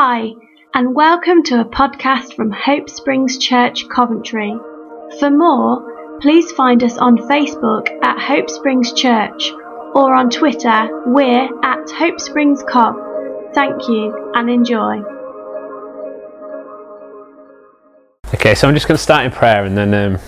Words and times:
Hi, 0.00 0.30
and 0.74 0.94
welcome 0.94 1.42
to 1.42 1.60
a 1.60 1.64
podcast 1.64 2.34
from 2.34 2.52
Hope 2.52 2.88
Springs 2.88 3.36
Church, 3.36 3.88
Coventry. 3.88 4.56
For 5.18 5.28
more, 5.28 6.18
please 6.20 6.52
find 6.52 6.84
us 6.84 6.96
on 6.98 7.16
Facebook 7.16 7.88
at 8.04 8.16
Hope 8.16 8.48
Springs 8.48 8.92
Church 8.92 9.50
or 9.96 10.14
on 10.14 10.30
Twitter, 10.30 11.02
we're 11.06 11.48
at 11.64 11.90
Hope 11.90 12.20
Springs 12.20 12.62
Cov. 12.62 12.94
Thank 13.54 13.88
you 13.88 14.30
and 14.36 14.48
enjoy. 14.48 15.02
Okay, 18.34 18.54
so 18.54 18.68
I'm 18.68 18.74
just 18.74 18.86
going 18.86 18.96
to 18.96 19.02
start 19.02 19.26
in 19.26 19.32
prayer 19.32 19.64
and 19.64 19.76
then 19.76 19.94
um, 19.94 20.20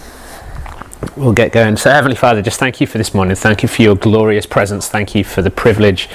we'll 1.21 1.32
get 1.34 1.52
going. 1.52 1.77
So, 1.77 1.91
Heavenly 1.91 2.16
Father, 2.16 2.41
just 2.41 2.59
thank 2.59 2.80
you 2.80 2.86
for 2.86 2.96
this 2.96 3.12
morning. 3.12 3.36
Thank 3.36 3.62
you 3.62 3.68
for 3.68 3.82
your 3.82 3.95
glorious 3.95 4.46
presence. 4.46 4.89
Thank 4.89 5.14
you 5.14 5.23
for 5.23 5.43
the 5.43 5.50
privilege 5.50 6.09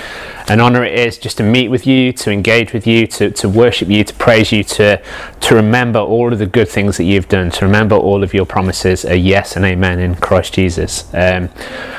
and 0.48 0.60
honour 0.60 0.84
it 0.84 0.98
is 0.98 1.18
just 1.20 1.38
to 1.38 1.44
meet 1.44 1.70
with 1.70 1.86
you, 1.86 2.12
to 2.14 2.32
engage 2.32 2.74
with 2.74 2.88
you, 2.88 3.06
to, 3.08 3.30
to 3.32 3.48
worship 3.48 3.88
you, 3.88 4.04
to 4.04 4.14
praise 4.16 4.52
you, 4.52 4.64
to, 4.64 5.02
to 5.42 5.56
remember 5.56 6.00
all 6.00 6.34
of 6.34 6.40
the 6.40 6.46
good 6.48 6.68
things 6.68 6.98
that 6.98 7.04
you've 7.04 7.30
done, 7.30 7.52
to 7.52 7.66
remember 7.66 7.96
all 7.96 8.24
of 8.24 8.34
your 8.34 8.46
promises 8.46 9.06
a 9.06 9.16
yes 9.16 9.56
and 9.56 9.64
amen 9.64 10.00
in 10.00 10.16
Christ 10.16 10.54
Jesus. 10.54 11.14
Um, 11.14 11.50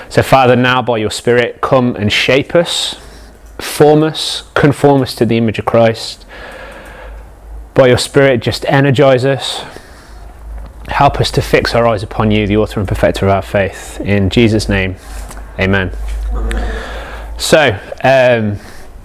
so, 0.09 0.23
Father, 0.23 0.57
now 0.57 0.83
by 0.83 0.99
your 0.99 1.11
Spirit, 1.11 1.61
come 1.61 1.95
and 1.95 2.13
shape 2.13 2.55
us, 2.55 3.01
form 3.61 4.03
us, 4.03 4.43
conform 4.55 5.03
us 5.03 5.15
to 5.15 5.25
the 5.25 5.37
image 5.37 5.61
of 5.61 5.65
Christ. 5.65 6.27
By 7.75 7.89
your 7.89 7.99
Spirit, 7.99 8.43
just 8.43 8.65
energize 8.67 9.25
us. 9.25 9.65
Help 10.89 11.21
us 11.21 11.31
to 11.33 11.43
fix 11.43 11.75
our 11.75 11.87
eyes 11.87 12.03
upon 12.03 12.31
you, 12.31 12.47
the 12.47 12.57
author 12.57 12.79
and 12.81 12.89
perfecter 12.89 13.27
of 13.27 13.33
our 13.33 13.43
faith. 13.43 14.01
In 14.01 14.31
Jesus' 14.31 14.69
name, 14.69 14.97
amen. 15.59 15.93
So, 17.39 17.79
um, 18.05 18.59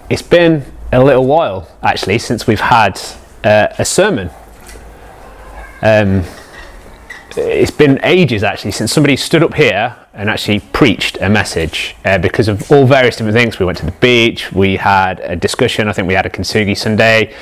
it's 0.08 0.22
been 0.22 0.64
a 0.92 1.02
little 1.02 1.26
while 1.26 1.68
actually 1.82 2.18
since 2.18 2.46
we've 2.46 2.60
had 2.60 3.00
uh, 3.44 3.68
a 3.78 3.84
sermon. 3.84 4.30
Um, 5.82 6.22
it's 7.36 7.70
been 7.70 7.98
ages 8.04 8.44
actually 8.44 8.72
since 8.72 8.92
somebody 8.92 9.16
stood 9.16 9.42
up 9.42 9.54
here 9.54 9.96
and 10.14 10.30
actually 10.30 10.60
preached 10.60 11.18
a 11.20 11.28
message 11.28 11.96
uh, 12.04 12.18
because 12.18 12.46
of 12.46 12.70
all 12.70 12.86
various 12.86 13.16
different 13.16 13.36
things. 13.36 13.58
We 13.58 13.66
went 13.66 13.78
to 13.78 13.86
the 13.86 13.92
beach, 13.92 14.52
we 14.52 14.76
had 14.76 15.18
a 15.20 15.34
discussion, 15.34 15.88
I 15.88 15.92
think 15.92 16.06
we 16.06 16.14
had 16.14 16.26
a 16.26 16.30
Kintsugi 16.30 16.76
Sunday, 16.76 17.34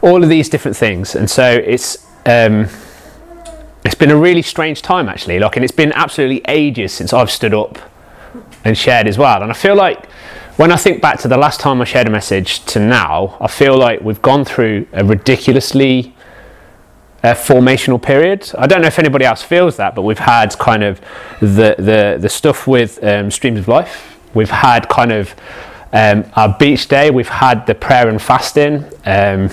all 0.00 0.22
of 0.22 0.28
these 0.28 0.48
different 0.48 0.76
things. 0.76 1.14
And 1.14 1.28
so 1.28 1.50
it's. 1.50 2.06
Um, 2.24 2.68
it's 3.86 3.94
been 3.94 4.10
a 4.10 4.16
really 4.16 4.42
strange 4.42 4.82
time 4.82 5.08
actually, 5.08 5.38
like, 5.38 5.56
and 5.56 5.64
it's 5.64 5.74
been 5.74 5.92
absolutely 5.92 6.42
ages 6.48 6.92
since 6.92 7.12
I've 7.12 7.30
stood 7.30 7.54
up 7.54 7.78
and 8.64 8.76
shared 8.76 9.06
as 9.06 9.16
well. 9.18 9.42
And 9.42 9.50
I 9.50 9.54
feel 9.54 9.74
like 9.74 10.10
when 10.56 10.72
I 10.72 10.76
think 10.76 11.02
back 11.02 11.18
to 11.20 11.28
the 11.28 11.36
last 11.36 11.60
time 11.60 11.80
I 11.80 11.84
shared 11.84 12.06
a 12.06 12.10
message 12.10 12.64
to 12.66 12.80
now, 12.80 13.36
I 13.40 13.46
feel 13.46 13.76
like 13.76 14.00
we've 14.00 14.22
gone 14.22 14.44
through 14.44 14.86
a 14.92 15.04
ridiculously 15.04 16.14
uh, 17.22 17.34
formational 17.34 18.00
period. 18.00 18.50
I 18.56 18.66
don't 18.66 18.80
know 18.80 18.86
if 18.86 18.98
anybody 18.98 19.24
else 19.24 19.42
feels 19.42 19.76
that, 19.76 19.94
but 19.94 20.02
we've 20.02 20.18
had 20.18 20.56
kind 20.58 20.82
of 20.82 21.00
the 21.40 21.74
the, 21.78 22.18
the 22.20 22.28
stuff 22.28 22.66
with 22.66 23.02
um, 23.04 23.30
streams 23.30 23.58
of 23.58 23.68
life. 23.68 24.18
We've 24.34 24.50
had 24.50 24.88
kind 24.88 25.12
of 25.12 25.34
um, 25.92 26.24
our 26.36 26.56
beach 26.58 26.88
day. 26.88 27.10
We've 27.10 27.28
had 27.28 27.66
the 27.66 27.74
prayer 27.74 28.08
and 28.08 28.20
fasting. 28.20 28.84
Um, 29.04 29.50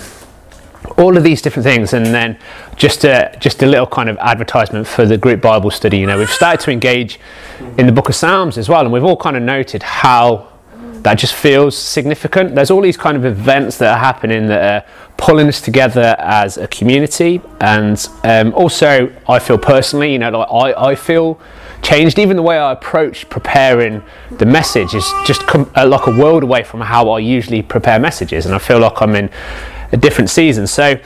all 0.97 1.17
of 1.17 1.23
these 1.23 1.41
different 1.41 1.65
things, 1.65 1.93
and 1.93 2.05
then 2.07 2.37
just 2.75 3.03
a 3.03 3.35
just 3.39 3.63
a 3.63 3.65
little 3.65 3.87
kind 3.87 4.09
of 4.09 4.17
advertisement 4.17 4.87
for 4.87 5.05
the 5.05 5.17
group 5.17 5.41
Bible 5.41 5.71
study. 5.71 5.97
You 5.97 6.07
know, 6.07 6.17
we've 6.17 6.29
started 6.29 6.63
to 6.65 6.71
engage 6.71 7.19
in 7.77 7.85
the 7.85 7.91
Book 7.91 8.09
of 8.09 8.15
Psalms 8.15 8.57
as 8.57 8.69
well, 8.69 8.81
and 8.81 8.91
we've 8.91 9.03
all 9.03 9.17
kind 9.17 9.35
of 9.35 9.43
noted 9.43 9.83
how 9.83 10.49
that 11.03 11.15
just 11.15 11.33
feels 11.33 11.77
significant. 11.77 12.55
There's 12.55 12.71
all 12.71 12.81
these 12.81 12.97
kind 12.97 13.17
of 13.17 13.25
events 13.25 13.77
that 13.79 13.93
are 13.93 13.99
happening 13.99 14.47
that 14.47 14.85
are 14.85 14.89
pulling 15.17 15.47
us 15.47 15.59
together 15.59 16.15
as 16.17 16.57
a 16.57 16.67
community, 16.67 17.41
and 17.59 18.07
um, 18.23 18.53
also 18.53 19.13
I 19.27 19.39
feel 19.39 19.57
personally, 19.57 20.13
you 20.13 20.19
know, 20.19 20.31
like 20.31 20.49
I, 20.49 20.91
I 20.91 20.95
feel 20.95 21.39
changed. 21.81 22.19
Even 22.19 22.37
the 22.37 22.43
way 22.43 22.57
I 22.57 22.71
approach 22.71 23.29
preparing 23.29 24.01
the 24.31 24.45
message 24.45 24.95
is 24.95 25.05
just 25.25 25.45
come, 25.45 25.69
uh, 25.75 25.85
like 25.85 26.07
a 26.07 26.17
world 26.17 26.43
away 26.43 26.63
from 26.63 26.79
how 26.79 27.09
I 27.09 27.19
usually 27.19 27.61
prepare 27.61 27.99
messages, 27.99 28.45
and 28.45 28.55
I 28.55 28.59
feel 28.59 28.79
like 28.79 29.01
I'm 29.01 29.15
in 29.15 29.29
a 29.93 29.97
different 29.97 30.29
season. 30.29 30.67
So 30.67 30.99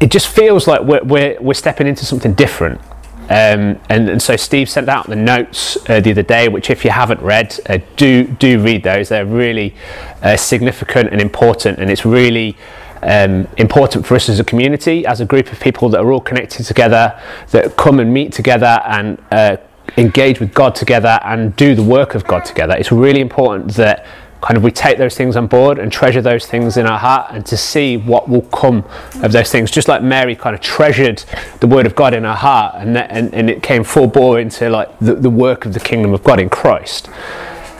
it 0.00 0.10
just 0.10 0.28
feels 0.28 0.66
like 0.66 0.80
we're, 0.82 1.04
we're, 1.04 1.40
we're 1.40 1.54
stepping 1.54 1.86
into 1.86 2.04
something 2.04 2.34
different. 2.34 2.80
Um, 3.24 3.80
and, 3.88 4.10
and, 4.10 4.20
so 4.20 4.36
Steve 4.36 4.68
sent 4.68 4.88
out 4.90 5.06
the 5.06 5.16
notes 5.16 5.78
uh, 5.88 6.00
the 6.00 6.10
other 6.10 6.22
day, 6.22 6.48
which 6.48 6.68
if 6.68 6.84
you 6.84 6.90
haven't 6.90 7.22
read, 7.22 7.58
uh, 7.70 7.78
do 7.96 8.24
do 8.24 8.62
read 8.62 8.82
those. 8.82 9.08
They're 9.08 9.24
really 9.24 9.74
uh, 10.20 10.36
significant 10.36 11.10
and 11.10 11.22
important, 11.22 11.78
and 11.78 11.90
it's 11.90 12.04
really 12.04 12.54
um, 13.02 13.48
important 13.56 14.04
for 14.04 14.14
us 14.14 14.28
as 14.28 14.40
a 14.40 14.44
community, 14.44 15.06
as 15.06 15.22
a 15.22 15.24
group 15.24 15.50
of 15.52 15.58
people 15.60 15.88
that 15.90 16.00
are 16.00 16.12
all 16.12 16.20
connected 16.20 16.66
together, 16.66 17.18
that 17.52 17.78
come 17.78 17.98
and 17.98 18.12
meet 18.12 18.30
together 18.30 18.82
and 18.84 19.18
uh, 19.30 19.56
engage 19.96 20.38
with 20.38 20.52
God 20.52 20.74
together 20.74 21.18
and 21.24 21.56
do 21.56 21.74
the 21.74 21.82
work 21.82 22.14
of 22.14 22.26
God 22.26 22.44
together. 22.44 22.76
It's 22.76 22.92
really 22.92 23.20
important 23.22 23.72
that 23.74 24.04
kind 24.44 24.58
of 24.58 24.62
we 24.62 24.70
take 24.70 24.98
those 24.98 25.16
things 25.16 25.36
on 25.36 25.46
board 25.46 25.78
and 25.78 25.90
treasure 25.90 26.20
those 26.20 26.44
things 26.44 26.76
in 26.76 26.84
our 26.84 26.98
heart 26.98 27.30
and 27.30 27.46
to 27.46 27.56
see 27.56 27.96
what 27.96 28.28
will 28.28 28.42
come 28.42 28.84
of 29.22 29.32
those 29.32 29.50
things. 29.50 29.70
Just 29.70 29.88
like 29.88 30.02
mary 30.02 30.36
kind 30.36 30.54
of 30.54 30.60
treasured 30.60 31.24
the 31.60 31.66
word 31.66 31.86
of 31.86 31.94
god 31.94 32.12
in 32.12 32.24
her 32.24 32.34
heart 32.34 32.74
and 32.76 32.94
that, 32.94 33.10
and, 33.10 33.32
and 33.32 33.48
it 33.48 33.62
came 33.62 33.82
full 33.82 34.06
bore 34.06 34.38
into 34.38 34.68
like 34.68 34.98
the, 34.98 35.14
the 35.14 35.30
work 35.30 35.64
of 35.64 35.72
the 35.72 35.80
kingdom 35.80 36.12
of 36.12 36.22
god 36.22 36.38
in 36.38 36.50
christ. 36.50 37.08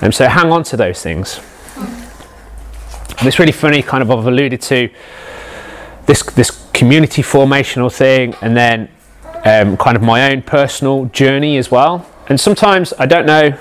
And 0.01 0.15
so 0.15 0.27
hang 0.27 0.51
on 0.51 0.63
to 0.65 0.77
those 0.79 1.03
things. 1.03 1.39
And 1.77 3.29
it's 3.29 3.39
really 3.39 3.53
funny 3.53 3.83
kind 3.83 4.03
of 4.03 4.11
i've 4.11 4.27
alluded 4.27 4.63
to 4.63 4.89
this 6.07 6.23
this 6.23 6.67
community 6.73 7.21
formational 7.21 7.95
thing 7.95 8.35
and 8.41 8.57
then 8.57 8.89
um, 9.45 9.77
kind 9.77 9.99
of 9.99 10.03
my 10.03 10.33
own 10.33 10.41
personal 10.41 11.05
journey 11.07 11.59
as 11.59 11.71
well. 11.71 12.07
And 12.31 12.41
sometimes 12.41 12.95
i 12.99 13.05
don't 13.05 13.27
know 13.27 13.55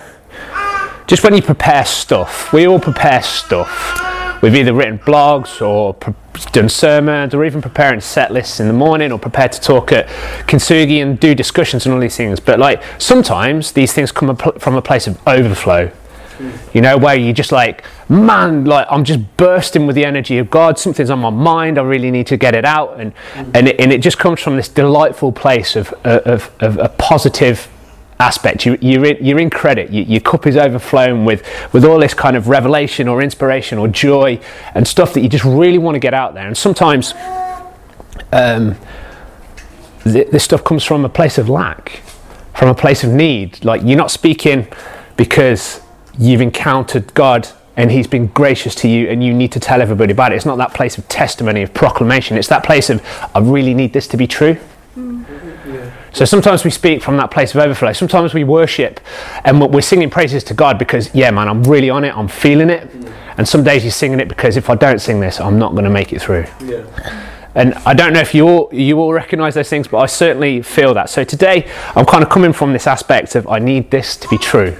just 1.14 1.24
when 1.24 1.36
you 1.36 1.44
prepare 1.44 1.86
stuff, 1.86 2.52
we 2.54 2.66
all 2.66 2.80
prepare 2.80 3.22
stuff. 3.22 4.42
We've 4.42 4.56
either 4.56 4.74
written 4.74 4.98
blogs 4.98 5.62
or 5.62 5.94
pre- 5.94 6.16
done 6.52 6.70
sermons 6.70 7.36
or 7.36 7.46
even 7.46 7.62
preparing 7.62 8.02
set 8.02 8.32
lists 8.32 8.60
in 8.60 8.66
the 8.66 8.74
morning 8.74 9.12
or 9.12 9.20
prepared 9.20 9.52
to 9.52 9.62
talk 9.62 9.92
at 9.92 10.08
Kintsugi 10.48 11.04
and 11.04 11.20
do 11.20 11.36
discussions 11.36 11.86
and 11.86 11.94
all 11.94 12.02
these 12.02 12.18
things. 12.18 12.40
But 12.40 12.58
like 12.58 12.82
sometimes 12.98 13.74
these 13.74 13.94
things 13.94 14.12
come 14.12 14.36
from 14.36 14.74
a 14.74 14.82
place 14.82 15.06
of 15.06 15.22
overflow. 15.28 15.92
You 16.74 16.82
know, 16.82 16.98
where 16.98 17.16
you're 17.16 17.32
just 17.32 17.52
like, 17.52 17.84
man, 18.10 18.66
like 18.66 18.88
I'm 18.90 19.04
just 19.04 19.38
bursting 19.38 19.86
with 19.86 19.96
the 19.96 20.06
energy 20.06 20.40
of 20.40 20.50
God. 20.50 20.80
Something's 20.80 21.12
on 21.12 21.20
my 21.20 21.30
mind. 21.30 21.78
I 21.78 21.84
really 21.84 22.10
need 22.10 22.26
to 22.28 22.38
get 22.38 22.56
it 22.56 22.66
out, 22.66 23.00
and 23.00 23.14
and 23.54 23.68
it, 23.68 23.80
and 23.80 23.94
it 23.94 24.00
just 24.00 24.18
comes 24.18 24.42
from 24.42 24.56
this 24.56 24.68
delightful 24.68 25.32
place 25.32 25.76
of 25.76 25.94
of, 26.04 26.52
of 26.60 26.80
a 26.80 26.90
positive 26.90 27.70
aspect. 28.24 28.66
You, 28.66 28.78
you're, 28.82 29.06
in, 29.06 29.24
you're 29.24 29.40
in 29.40 29.50
credit. 29.50 29.92
You, 29.92 30.04
your 30.04 30.22
cup 30.22 30.48
is 30.48 30.56
overflowing 30.56 31.26
with, 31.26 31.46
with 31.74 31.84
all 31.84 32.00
this 32.00 32.14
kind 32.14 32.36
of 32.38 32.48
revelation 32.48 33.08
or 33.08 33.22
inspiration 33.22 33.78
or 33.78 33.88
joy 33.90 34.40
and 34.74 34.88
stuff 34.88 35.14
that 35.14 35.22
you 35.22 35.30
just 35.30 35.44
really 35.44 35.78
want 35.78 35.96
to 35.96 36.00
get 36.00 36.14
out 36.14 36.34
there. 36.34 36.48
And 36.48 36.58
sometimes 36.58 37.14
um, 38.32 38.76
th- 40.04 40.30
this 40.30 40.44
stuff 40.44 40.64
comes 40.64 40.84
from 40.84 41.04
a 41.04 41.10
place 41.10 41.38
of 41.38 41.50
lack, 41.50 42.02
from 42.56 42.70
a 42.70 42.76
place 42.76 43.04
of 43.04 43.12
need. 43.12 43.64
Like 43.66 43.82
you're 43.84 43.98
not 43.98 44.12
speaking 44.12 44.68
because 45.18 45.82
you've 46.18 46.42
encountered 46.42 47.14
God 47.14 47.50
and 47.76 47.92
he's 47.92 48.08
been 48.08 48.28
gracious 48.28 48.76
to 48.76 48.88
you 48.88 49.10
and 49.10 49.24
you 49.24 49.34
need 49.34 49.52
to 49.52 49.60
tell 49.60 49.82
everybody 49.82 50.14
about 50.14 50.32
it. 50.32 50.36
It's 50.36 50.46
not 50.46 50.58
that 50.60 50.74
place 50.74 50.98
of 50.98 51.08
testimony, 51.10 51.64
of 51.64 51.74
proclamation. 51.74 52.38
It's 52.38 52.48
that 52.48 52.64
place 52.64 52.90
of, 52.90 53.02
I 53.36 53.40
really 53.40 53.74
need 53.74 53.92
this 53.92 54.08
to 54.10 54.18
be 54.18 54.28
true. 54.28 54.58
So 56.14 56.26
sometimes 56.26 56.64
we 56.64 56.70
speak 56.70 57.02
from 57.02 57.18
that 57.18 57.32
place 57.32 57.56
of 57.56 57.62
overflow. 57.62 57.92
Sometimes 57.92 58.36
we 58.36 58.44
worship 58.44 59.00
and 59.44 59.60
we're 59.60 59.82
singing 59.82 60.12
praises 60.12 60.44
to 60.46 60.54
God 60.54 60.78
because, 60.78 61.14
yeah, 61.16 61.32
man, 61.32 61.48
I'm 61.48 61.64
really 61.64 61.90
on 61.90 62.04
it, 62.04 62.16
I'm 62.16 62.28
feeling 62.28 62.70
it. 62.70 62.88
And 63.38 63.48
some 63.48 63.64
days 63.64 63.84
you're 63.84 63.92
singing 63.92 64.20
it 64.20 64.30
because 64.30 64.56
if 64.56 64.70
I 64.70 64.76
don't 64.76 65.00
sing 65.00 65.20
this, 65.20 65.42
I'm 65.42 65.58
not 65.58 65.72
going 65.72 65.86
to 65.86 65.90
make 65.90 66.14
it 66.14 66.22
through. 66.22 66.46
Yeah. 66.64 67.30
And 67.56 67.74
I 67.86 67.96
don't 67.96 68.14
know 68.14 68.20
if 68.20 68.34
you 68.34 68.48
all, 68.48 68.70
you 68.72 69.00
all 69.00 69.12
recognize 69.12 69.56
those 69.56 69.70
things, 69.70 69.88
but 69.88 69.98
I 69.98 70.06
certainly 70.06 70.62
feel 70.62 70.94
that. 70.94 71.10
So 71.10 71.24
today, 71.24 71.70
I'm 71.96 72.06
kind 72.06 72.24
of 72.24 72.30
coming 72.30 72.54
from 72.54 72.74
this 72.74 72.88
aspect 72.88 73.36
of 73.36 73.48
I 73.48 73.58
need 73.60 73.90
this 73.90 74.16
to 74.18 74.28
be 74.28 74.38
true. 74.38 74.76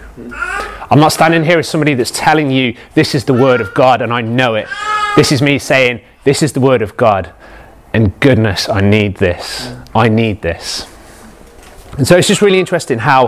I'm 0.92 1.00
not 1.00 1.14
standing 1.14 1.44
here 1.44 1.58
as 1.58 1.68
somebody 1.68 1.96
that's 1.96 2.12
telling 2.12 2.52
you 2.52 2.76
this 2.94 3.16
is 3.16 3.26
the 3.26 3.34
word 3.34 3.60
of 3.62 3.74
God 3.74 4.04
and 4.04 4.14
I 4.14 4.22
know 4.22 4.54
it. 4.54 4.68
This 5.16 5.32
is 5.32 5.42
me 5.42 5.58
saying 5.58 6.02
this 6.24 6.44
is 6.44 6.54
the 6.54 6.62
word 6.62 6.84
of 6.84 6.96
God. 6.96 7.34
And 7.92 8.20
goodness, 8.20 8.70
I 8.70 8.82
need 8.82 9.18
this. 9.18 9.74
I 9.96 10.10
need 10.10 10.42
this. 10.44 10.88
And 11.98 12.08
so 12.08 12.18
it's 12.18 12.28
just 12.28 12.42
really 12.42 12.60
interesting 12.60 13.00
how 13.00 13.28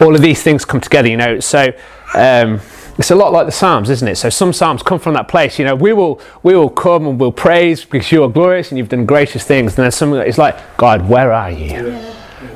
all 0.00 0.14
of 0.14 0.20
these 0.20 0.42
things 0.42 0.64
come 0.64 0.80
together, 0.80 1.08
you 1.08 1.16
know. 1.16 1.40
So 1.40 1.72
um, 2.14 2.60
it's 2.98 3.10
a 3.10 3.14
lot 3.14 3.32
like 3.32 3.46
the 3.46 3.52
Psalms, 3.52 3.90
isn't 3.90 4.06
it? 4.06 4.16
So 4.16 4.30
some 4.30 4.52
Psalms 4.52 4.82
come 4.82 4.98
from 4.98 5.14
that 5.14 5.28
place, 5.28 5.58
you 5.58 5.64
know, 5.64 5.74
we 5.74 5.92
will 5.92 6.20
we 6.42 6.54
will 6.54 6.70
come 6.70 7.06
and 7.06 7.18
we'll 7.18 7.32
praise 7.32 7.84
because 7.84 8.10
you 8.12 8.22
are 8.22 8.28
glorious 8.28 8.70
and 8.70 8.78
you've 8.78 8.88
done 8.88 9.06
gracious 9.06 9.44
things. 9.44 9.76
And 9.76 9.84
then 9.84 9.90
something 9.90 10.20
it's 10.20 10.38
like, 10.38 10.56
God, 10.76 11.08
where 11.08 11.32
are 11.32 11.50
you? 11.50 11.66
Yeah. 11.66 12.14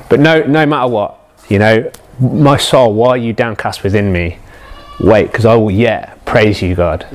But 0.09 0.19
no 0.19 0.43
no 0.43 0.65
matter 0.65 0.87
what, 0.87 1.19
you 1.49 1.59
know, 1.59 1.91
my 2.19 2.57
soul, 2.57 2.93
why 2.93 3.09
are 3.09 3.17
you 3.17 3.33
downcast 3.33 3.83
within 3.83 4.11
me? 4.11 4.39
Wait, 4.99 5.27
because 5.27 5.45
I 5.45 5.55
will 5.55 5.71
yet 5.71 6.23
praise 6.25 6.61
you, 6.61 6.75
God. 6.75 7.05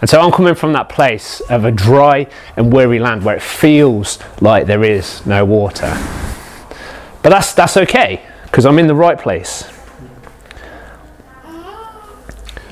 And 0.00 0.08
so 0.08 0.20
I'm 0.20 0.32
coming 0.32 0.54
from 0.54 0.72
that 0.72 0.88
place 0.88 1.40
of 1.42 1.64
a 1.64 1.70
dry 1.70 2.26
and 2.56 2.72
weary 2.72 2.98
land 2.98 3.22
where 3.24 3.36
it 3.36 3.42
feels 3.42 4.18
like 4.40 4.66
there 4.66 4.82
is 4.82 5.24
no 5.26 5.44
water. 5.44 5.92
But 7.22 7.30
that's, 7.30 7.52
that's 7.54 7.76
okay 7.76 8.22
because 8.44 8.66
I'm 8.66 8.78
in 8.78 8.86
the 8.86 8.94
right 8.94 9.18
place. 9.18 9.70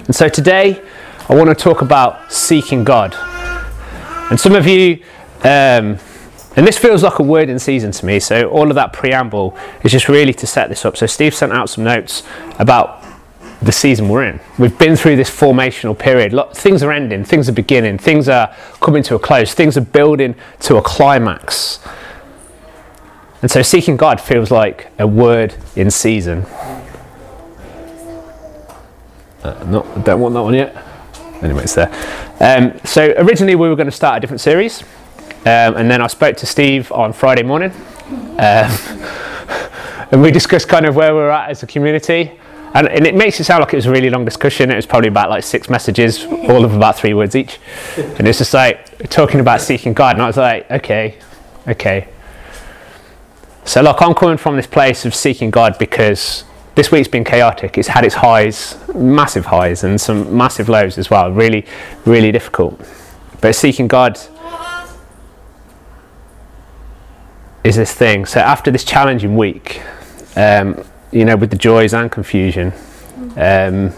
And 0.06 0.14
so 0.14 0.28
today 0.28 0.82
I 1.28 1.34
want 1.34 1.50
to 1.50 1.54
talk 1.54 1.82
about 1.82 2.32
seeking 2.32 2.82
God. 2.82 3.14
And 4.30 4.40
some 4.40 4.54
of 4.54 4.66
you, 4.66 5.02
um, 5.40 5.98
and 6.56 6.66
this 6.66 6.78
feels 6.78 7.02
like 7.02 7.18
a 7.18 7.22
word 7.22 7.50
in 7.50 7.58
season 7.58 7.92
to 7.92 8.06
me, 8.06 8.18
so 8.18 8.48
all 8.48 8.68
of 8.68 8.74
that 8.74 8.92
preamble 8.92 9.56
is 9.84 9.92
just 9.92 10.08
really 10.08 10.32
to 10.34 10.46
set 10.46 10.70
this 10.70 10.84
up. 10.84 10.96
So 10.96 11.06
Steve 11.06 11.34
sent 11.34 11.52
out 11.52 11.68
some 11.68 11.84
notes 11.84 12.22
about 12.58 13.04
the 13.60 13.72
season 13.72 14.08
we're 14.08 14.24
in. 14.24 14.40
We've 14.58 14.76
been 14.78 14.96
through 14.96 15.16
this 15.16 15.30
formational 15.30 15.98
period. 15.98 16.32
things 16.54 16.82
are 16.82 16.92
ending, 16.92 17.24
things 17.24 17.48
are 17.48 17.52
beginning, 17.52 17.98
things 17.98 18.28
are 18.28 18.54
coming 18.80 19.02
to 19.04 19.16
a 19.16 19.18
close, 19.18 19.52
things 19.52 19.76
are 19.76 19.82
building 19.82 20.34
to 20.60 20.76
a 20.76 20.82
climax. 20.82 21.80
And 23.40 23.50
so 23.50 23.62
seeking 23.62 23.96
God 23.96 24.20
feels 24.20 24.50
like 24.50 24.90
a 24.98 25.06
word 25.06 25.54
in 25.76 25.90
season. 25.90 26.44
Uh, 29.44 29.64
not, 29.68 30.04
don't 30.04 30.20
want 30.20 30.34
that 30.34 30.42
one 30.42 30.54
yet. 30.54 30.76
Anyway, 31.42 31.62
it's 31.62 31.74
there. 31.74 31.90
Um, 32.40 32.78
so 32.84 33.14
originally 33.16 33.54
we 33.54 33.68
were 33.68 33.76
going 33.76 33.86
to 33.86 33.92
start 33.92 34.16
a 34.16 34.20
different 34.20 34.40
series, 34.40 34.82
um, 35.42 35.76
and 35.76 35.88
then 35.88 36.02
I 36.02 36.08
spoke 36.08 36.36
to 36.38 36.46
Steve 36.46 36.90
on 36.90 37.12
Friday 37.12 37.44
morning, 37.44 37.70
um, 38.10 38.38
and 40.10 40.20
we 40.20 40.32
discussed 40.32 40.68
kind 40.68 40.84
of 40.84 40.96
where 40.96 41.14
we're 41.14 41.30
at 41.30 41.50
as 41.50 41.62
a 41.62 41.66
community. 41.66 42.38
And, 42.74 42.88
and, 42.88 43.06
it 43.06 43.14
makes 43.14 43.40
it 43.40 43.44
sound 43.44 43.60
like 43.60 43.72
it 43.72 43.76
was 43.76 43.86
a 43.86 43.90
really 43.90 44.10
long 44.10 44.26
discussion. 44.26 44.70
It 44.70 44.76
was 44.76 44.84
probably 44.84 45.08
about 45.08 45.30
like 45.30 45.42
six 45.42 45.70
messages, 45.70 46.24
all 46.26 46.64
of 46.64 46.74
about 46.74 46.98
three 46.98 47.14
words 47.14 47.34
each. 47.34 47.58
And 47.96 48.28
it's 48.28 48.38
just 48.38 48.52
like 48.52 49.08
talking 49.08 49.40
about 49.40 49.62
seeking 49.62 49.94
God. 49.94 50.16
And 50.16 50.22
I 50.22 50.26
was 50.26 50.36
like, 50.36 50.70
okay, 50.70 51.18
okay. 51.66 52.08
So, 53.68 53.82
look, 53.82 54.00
I'm 54.00 54.14
coming 54.14 54.38
from 54.38 54.56
this 54.56 54.66
place 54.66 55.04
of 55.04 55.14
seeking 55.14 55.50
God 55.50 55.76
because 55.78 56.44
this 56.74 56.90
week's 56.90 57.06
been 57.06 57.22
chaotic. 57.22 57.76
It's 57.76 57.88
had 57.88 58.02
its 58.02 58.14
highs, 58.14 58.78
massive 58.94 59.44
highs, 59.44 59.84
and 59.84 60.00
some 60.00 60.34
massive 60.34 60.70
lows 60.70 60.96
as 60.96 61.10
well. 61.10 61.30
Really, 61.30 61.66
really 62.06 62.32
difficult. 62.32 62.80
But 63.42 63.54
seeking 63.54 63.86
God 63.86 64.18
is 67.62 67.76
this 67.76 67.92
thing. 67.92 68.24
So, 68.24 68.40
after 68.40 68.70
this 68.70 68.84
challenging 68.84 69.36
week, 69.36 69.82
um, 70.34 70.82
you 71.12 71.26
know, 71.26 71.36
with 71.36 71.50
the 71.50 71.58
joys 71.58 71.92
and 71.92 72.10
confusion. 72.10 72.72
Um, 73.36 73.92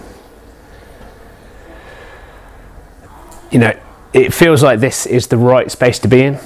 you 3.52 3.60
know, 3.60 3.78
it 4.12 4.34
feels 4.34 4.64
like 4.64 4.80
this 4.80 5.06
is 5.06 5.28
the 5.28 5.36
right 5.36 5.70
space 5.70 6.00
to 6.00 6.08
be 6.08 6.22
in. 6.22 6.40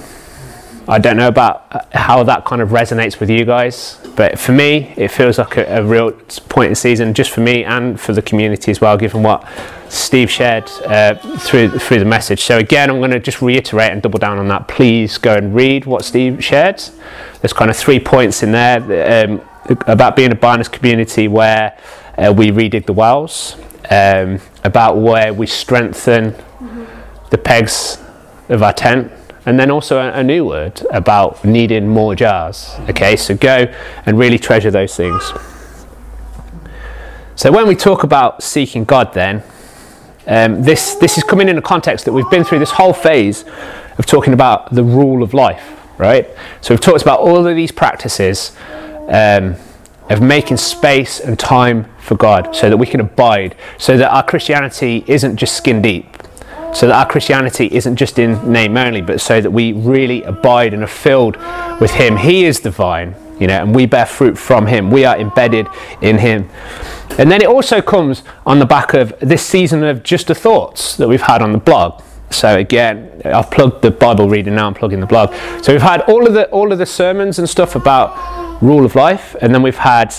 I 0.87 0.99
don't 0.99 1.17
know 1.17 1.27
about 1.27 1.65
uh, 1.71 1.79
how 1.97 2.23
that 2.23 2.45
kind 2.45 2.61
of 2.61 2.69
resonates 2.69 3.19
with 3.19 3.29
you 3.29 3.43
guys, 3.43 3.99
but 4.15 4.37
for 4.37 4.51
me, 4.51 4.93
it 4.95 5.09
feels 5.09 5.39
like 5.39 5.57
a, 5.57 5.79
a, 5.79 5.83
real 5.83 6.11
point 6.47 6.69
in 6.69 6.75
season, 6.75 7.13
just 7.13 7.31
for 7.31 7.41
me 7.41 7.63
and 7.63 7.99
for 7.99 8.13
the 8.13 8.21
community 8.21 8.69
as 8.69 8.79
well, 8.79 8.95
given 8.95 9.23
what 9.23 9.47
Steve 9.89 10.29
shared 10.29 10.69
uh, 10.85 11.15
through 11.39 11.79
through 11.79 11.99
the 11.99 12.05
message. 12.05 12.41
So 12.41 12.59
again, 12.59 12.91
I'm 12.91 12.99
going 12.99 13.11
to 13.11 13.19
just 13.19 13.41
reiterate 13.41 13.91
and 13.91 14.01
double 14.01 14.19
down 14.19 14.37
on 14.37 14.47
that. 14.49 14.67
Please 14.67 15.17
go 15.17 15.35
and 15.35 15.55
read 15.55 15.85
what 15.85 16.05
Steve 16.05 16.43
shared. 16.43 16.83
There's 17.41 17.53
kind 17.53 17.71
of 17.71 17.77
three 17.77 17.99
points 17.99 18.43
in 18.43 18.51
there. 18.51 19.25
Um, 19.25 19.41
about 19.87 20.15
being 20.15 20.31
a 20.31 20.35
Barnes 20.35 20.67
community 20.67 21.27
where 21.27 21.77
uh, 22.17 22.33
we 22.35 22.51
redig 22.51 22.85
the 22.85 22.93
wells, 22.93 23.55
um, 23.89 24.39
about 24.63 24.97
where 24.97 25.33
we 25.33 25.47
strengthen 25.47 26.31
mm-hmm. 26.31 26.85
the 27.29 27.37
pegs 27.37 27.97
of 28.49 28.61
our 28.61 28.73
tent, 28.73 29.11
and 29.45 29.59
then 29.59 29.69
also 29.69 29.99
a, 29.99 30.11
a, 30.13 30.23
new 30.23 30.45
word 30.45 30.81
about 30.91 31.43
needing 31.45 31.87
more 31.87 32.15
jars. 32.15 32.75
Okay, 32.89 33.15
so 33.15 33.35
go 33.35 33.71
and 34.05 34.17
really 34.17 34.39
treasure 34.39 34.71
those 34.71 34.95
things. 34.95 35.31
So 37.35 37.51
when 37.51 37.67
we 37.67 37.75
talk 37.75 38.03
about 38.03 38.41
seeking 38.43 38.85
God, 38.85 39.13
then 39.13 39.43
um, 40.27 40.63
this 40.63 40.95
this 40.95 41.17
is 41.17 41.23
coming 41.23 41.49
in 41.49 41.57
a 41.57 41.61
context 41.61 42.05
that 42.05 42.13
we've 42.13 42.29
been 42.29 42.43
through 42.43 42.59
this 42.59 42.71
whole 42.71 42.93
phase 42.93 43.45
of 43.97 44.05
talking 44.05 44.33
about 44.33 44.73
the 44.73 44.83
rule 44.83 45.21
of 45.21 45.33
life, 45.33 45.79
right? 45.97 46.27
So 46.61 46.73
we've 46.73 46.81
talked 46.81 47.01
about 47.01 47.19
all 47.19 47.45
of 47.45 47.55
these 47.55 47.71
practices 47.71 48.55
um, 49.07 49.55
of 50.09 50.21
making 50.21 50.57
space 50.57 51.19
and 51.19 51.37
time 51.37 51.85
for 51.99 52.15
God 52.15 52.55
so 52.55 52.69
that 52.69 52.77
we 52.77 52.87
can 52.87 52.99
abide, 52.99 53.55
so 53.77 53.97
that 53.97 54.11
our 54.11 54.23
Christianity 54.23 55.03
isn't 55.07 55.37
just 55.37 55.55
skin 55.55 55.81
deep, 55.81 56.14
so 56.75 56.87
that 56.87 56.95
our 56.95 57.09
Christianity 57.09 57.69
isn't 57.71 57.95
just 57.95 58.19
in 58.19 58.51
name 58.51 58.75
only, 58.75 59.01
but 59.01 59.21
so 59.21 59.39
that 59.39 59.49
we 59.49 59.71
really 59.71 60.23
abide 60.23 60.73
and 60.73 60.83
are 60.83 60.87
filled 60.87 61.37
with 61.79 61.91
Him. 61.91 62.17
He 62.17 62.43
is 62.43 62.59
the 62.59 62.69
vine, 62.69 63.15
you 63.39 63.47
know, 63.47 63.61
and 63.61 63.73
we 63.73 63.85
bear 63.85 64.05
fruit 64.05 64.37
from 64.37 64.67
Him. 64.67 64.91
We 64.91 65.05
are 65.05 65.17
embedded 65.17 65.67
in 66.01 66.17
Him. 66.17 66.49
And 67.17 67.31
then 67.31 67.41
it 67.41 67.47
also 67.47 67.81
comes 67.81 68.23
on 68.45 68.59
the 68.59 68.65
back 68.65 68.93
of 68.93 69.17
this 69.21 69.45
season 69.45 69.85
of 69.85 70.03
just 70.03 70.27
the 70.27 70.35
thoughts 70.35 70.97
that 70.97 71.07
we've 71.07 71.21
had 71.21 71.41
on 71.41 71.53
the 71.53 71.59
blog. 71.59 72.03
So 72.29 72.57
again, 72.57 73.21
I've 73.23 73.49
plugged 73.49 73.81
the 73.81 73.91
Bible 73.91 74.27
reading 74.27 74.55
now. 74.55 74.67
I'm 74.67 74.73
plugging 74.73 74.99
the 74.99 75.05
blog. 75.05 75.33
So 75.63 75.71
we've 75.71 75.81
had 75.81 76.01
all 76.01 76.27
of 76.27 76.33
the 76.33 76.49
all 76.49 76.73
of 76.73 76.77
the 76.77 76.85
sermons 76.85 77.39
and 77.39 77.47
stuff 77.47 77.75
about 77.75 78.61
rule 78.61 78.83
of 78.83 78.95
life, 78.95 79.35
and 79.41 79.53
then 79.53 79.61
we've 79.61 79.77
had 79.77 80.13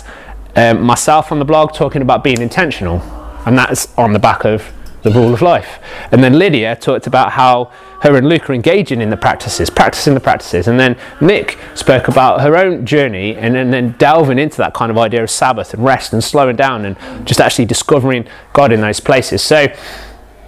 um, 0.54 0.80
myself 0.82 1.32
on 1.32 1.38
the 1.38 1.44
blog 1.44 1.74
talking 1.74 2.00
about 2.00 2.24
being 2.24 2.40
intentional, 2.40 3.00
and 3.44 3.58
that's 3.58 3.92
on 3.98 4.14
the 4.14 4.18
back 4.18 4.46
of 4.46 4.72
the 5.06 5.18
rule 5.18 5.32
of 5.32 5.40
life. 5.40 5.78
And 6.12 6.22
then 6.22 6.38
Lydia 6.38 6.76
talked 6.76 7.06
about 7.06 7.32
how 7.32 7.70
her 8.02 8.16
and 8.16 8.28
Luke 8.28 8.50
are 8.50 8.52
engaging 8.52 9.00
in 9.00 9.08
the 9.10 9.16
practices, 9.16 9.70
practicing 9.70 10.14
the 10.14 10.20
practices. 10.20 10.68
And 10.68 10.78
then 10.78 10.96
Nick 11.20 11.58
spoke 11.74 12.08
about 12.08 12.40
her 12.42 12.56
own 12.56 12.84
journey 12.84 13.34
and 13.36 13.54
then, 13.54 13.70
then 13.70 13.92
delving 13.98 14.38
into 14.38 14.58
that 14.58 14.74
kind 14.74 14.90
of 14.90 14.98
idea 14.98 15.22
of 15.22 15.30
Sabbath 15.30 15.72
and 15.72 15.84
rest 15.84 16.12
and 16.12 16.22
slowing 16.22 16.56
down 16.56 16.84
and 16.84 17.26
just 17.26 17.40
actually 17.40 17.64
discovering 17.64 18.26
God 18.52 18.72
in 18.72 18.80
those 18.80 19.00
places. 19.00 19.42
So, 19.42 19.68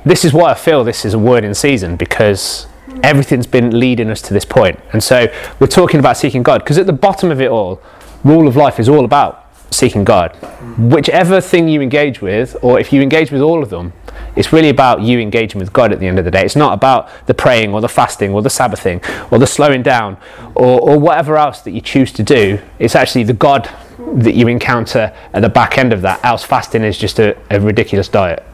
this 0.05 0.25
is 0.25 0.33
why 0.33 0.53
I 0.53 0.55
feel 0.55 0.85
this 0.85 1.05
is 1.05 1.15
a 1.15 1.19
word 1.19 1.45
in 1.45 1.55
season 1.55 1.97
because 1.97 2.67
everything's 3.03 3.47
been 3.47 3.79
leading 3.79 4.11
us 4.11 4.23
to 4.23 4.35
this 4.35 4.45
point. 4.45 4.79
And 4.93 5.03
so 5.03 5.27
we're 5.61 5.67
talking 5.67 6.01
about 6.01 6.17
seeking 6.17 6.43
God 6.43 6.63
because 6.63 6.79
at 6.79 6.87
the 6.87 6.93
bottom 6.93 7.31
of 7.31 7.41
it 7.41 7.51
all, 7.51 7.81
rule 8.25 8.49
of 8.49 8.57
life 8.57 8.81
is 8.81 8.89
all 8.89 9.05
about 9.05 9.48
seeking 9.71 10.05
God. 10.05 10.35
Whichever 10.79 11.41
thing 11.41 11.69
you 11.69 11.81
engage 11.81 12.21
with, 12.21 12.57
or 12.63 12.81
if 12.81 12.93
you 12.93 13.03
engage 13.03 13.31
with 13.31 13.43
all 13.43 13.63
of 13.63 13.71
them, 13.71 13.93
it's 14.37 14.53
really 14.53 14.69
about 14.69 15.03
you 15.03 15.19
engaging 15.19 15.59
with 15.59 15.73
God 15.73 15.93
at 15.93 16.01
the 16.01 16.07
end 16.07 16.19
of 16.19 16.25
the 16.25 16.31
day. 16.31 16.45
It's 16.45 16.57
not 16.57 16.73
about 16.73 17.09
the 17.27 17.35
praying 17.35 17.73
or 17.73 17.81
the 17.81 17.89
fasting 17.89 18.33
or 18.33 18.43
the 18.43 18.51
Sabbathing 18.51 19.03
or 19.31 19.39
the 19.39 19.47
slowing 19.47 19.83
down 19.83 20.17
or, 20.55 20.81
or 20.81 20.99
whatever 20.99 21.37
else 21.37 21.61
that 21.63 21.73
you 21.73 21.81
choose 21.81 22.13
to 22.13 22.23
do. 22.23 22.61
It's 22.79 22.95
actually 22.95 23.25
the 23.25 23.33
God 23.33 23.69
that 24.15 24.35
you 24.35 24.49
encounter 24.49 25.15
at 25.33 25.43
the 25.43 25.49
back 25.49 25.77
end 25.77 25.93
of 25.93 26.03
that. 26.03 26.25
Else 26.25 26.45
fasting 26.45 26.83
is 26.83 26.97
just 26.97 27.19
a, 27.19 27.37
a 27.51 27.61
ridiculous 27.61 28.09
diet. 28.09 28.45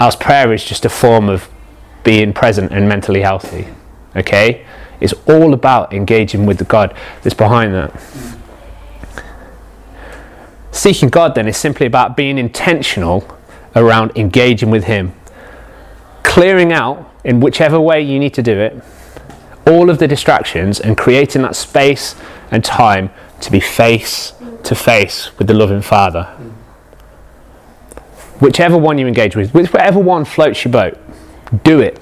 Else 0.00 0.16
prayer 0.16 0.52
is 0.52 0.64
just 0.64 0.84
a 0.84 0.88
form 0.88 1.28
of 1.28 1.48
being 2.02 2.32
present 2.32 2.72
and 2.72 2.88
mentally 2.88 3.20
healthy. 3.20 3.68
Okay? 4.16 4.66
It's 5.00 5.14
all 5.26 5.54
about 5.54 5.92
engaging 5.92 6.46
with 6.46 6.58
the 6.58 6.64
God 6.64 6.96
that's 7.22 7.34
behind 7.34 7.74
that. 7.74 8.31
Seeking 10.72 11.10
God 11.10 11.34
then 11.36 11.46
is 11.46 11.56
simply 11.56 11.86
about 11.86 12.16
being 12.16 12.38
intentional 12.38 13.24
around 13.76 14.16
engaging 14.16 14.70
with 14.70 14.84
Him, 14.84 15.12
clearing 16.24 16.72
out 16.72 17.08
in 17.24 17.38
whichever 17.38 17.80
way 17.80 18.02
you 18.02 18.18
need 18.18 18.34
to 18.34 18.42
do 18.42 18.58
it 18.58 18.82
all 19.66 19.90
of 19.90 19.98
the 19.98 20.08
distractions 20.08 20.80
and 20.80 20.96
creating 20.96 21.42
that 21.42 21.56
space 21.56 22.14
and 22.50 22.64
time 22.64 23.10
to 23.40 23.50
be 23.50 23.60
face 23.60 24.32
to 24.64 24.74
face 24.74 25.36
with 25.38 25.46
the 25.46 25.54
loving 25.54 25.82
Father. 25.82 26.24
Whichever 28.40 28.76
one 28.76 28.98
you 28.98 29.06
engage 29.06 29.36
with, 29.36 29.54
whichever 29.54 30.00
one 30.00 30.24
floats 30.24 30.64
your 30.64 30.72
boat, 30.72 30.98
do 31.64 31.80
it 31.80 32.00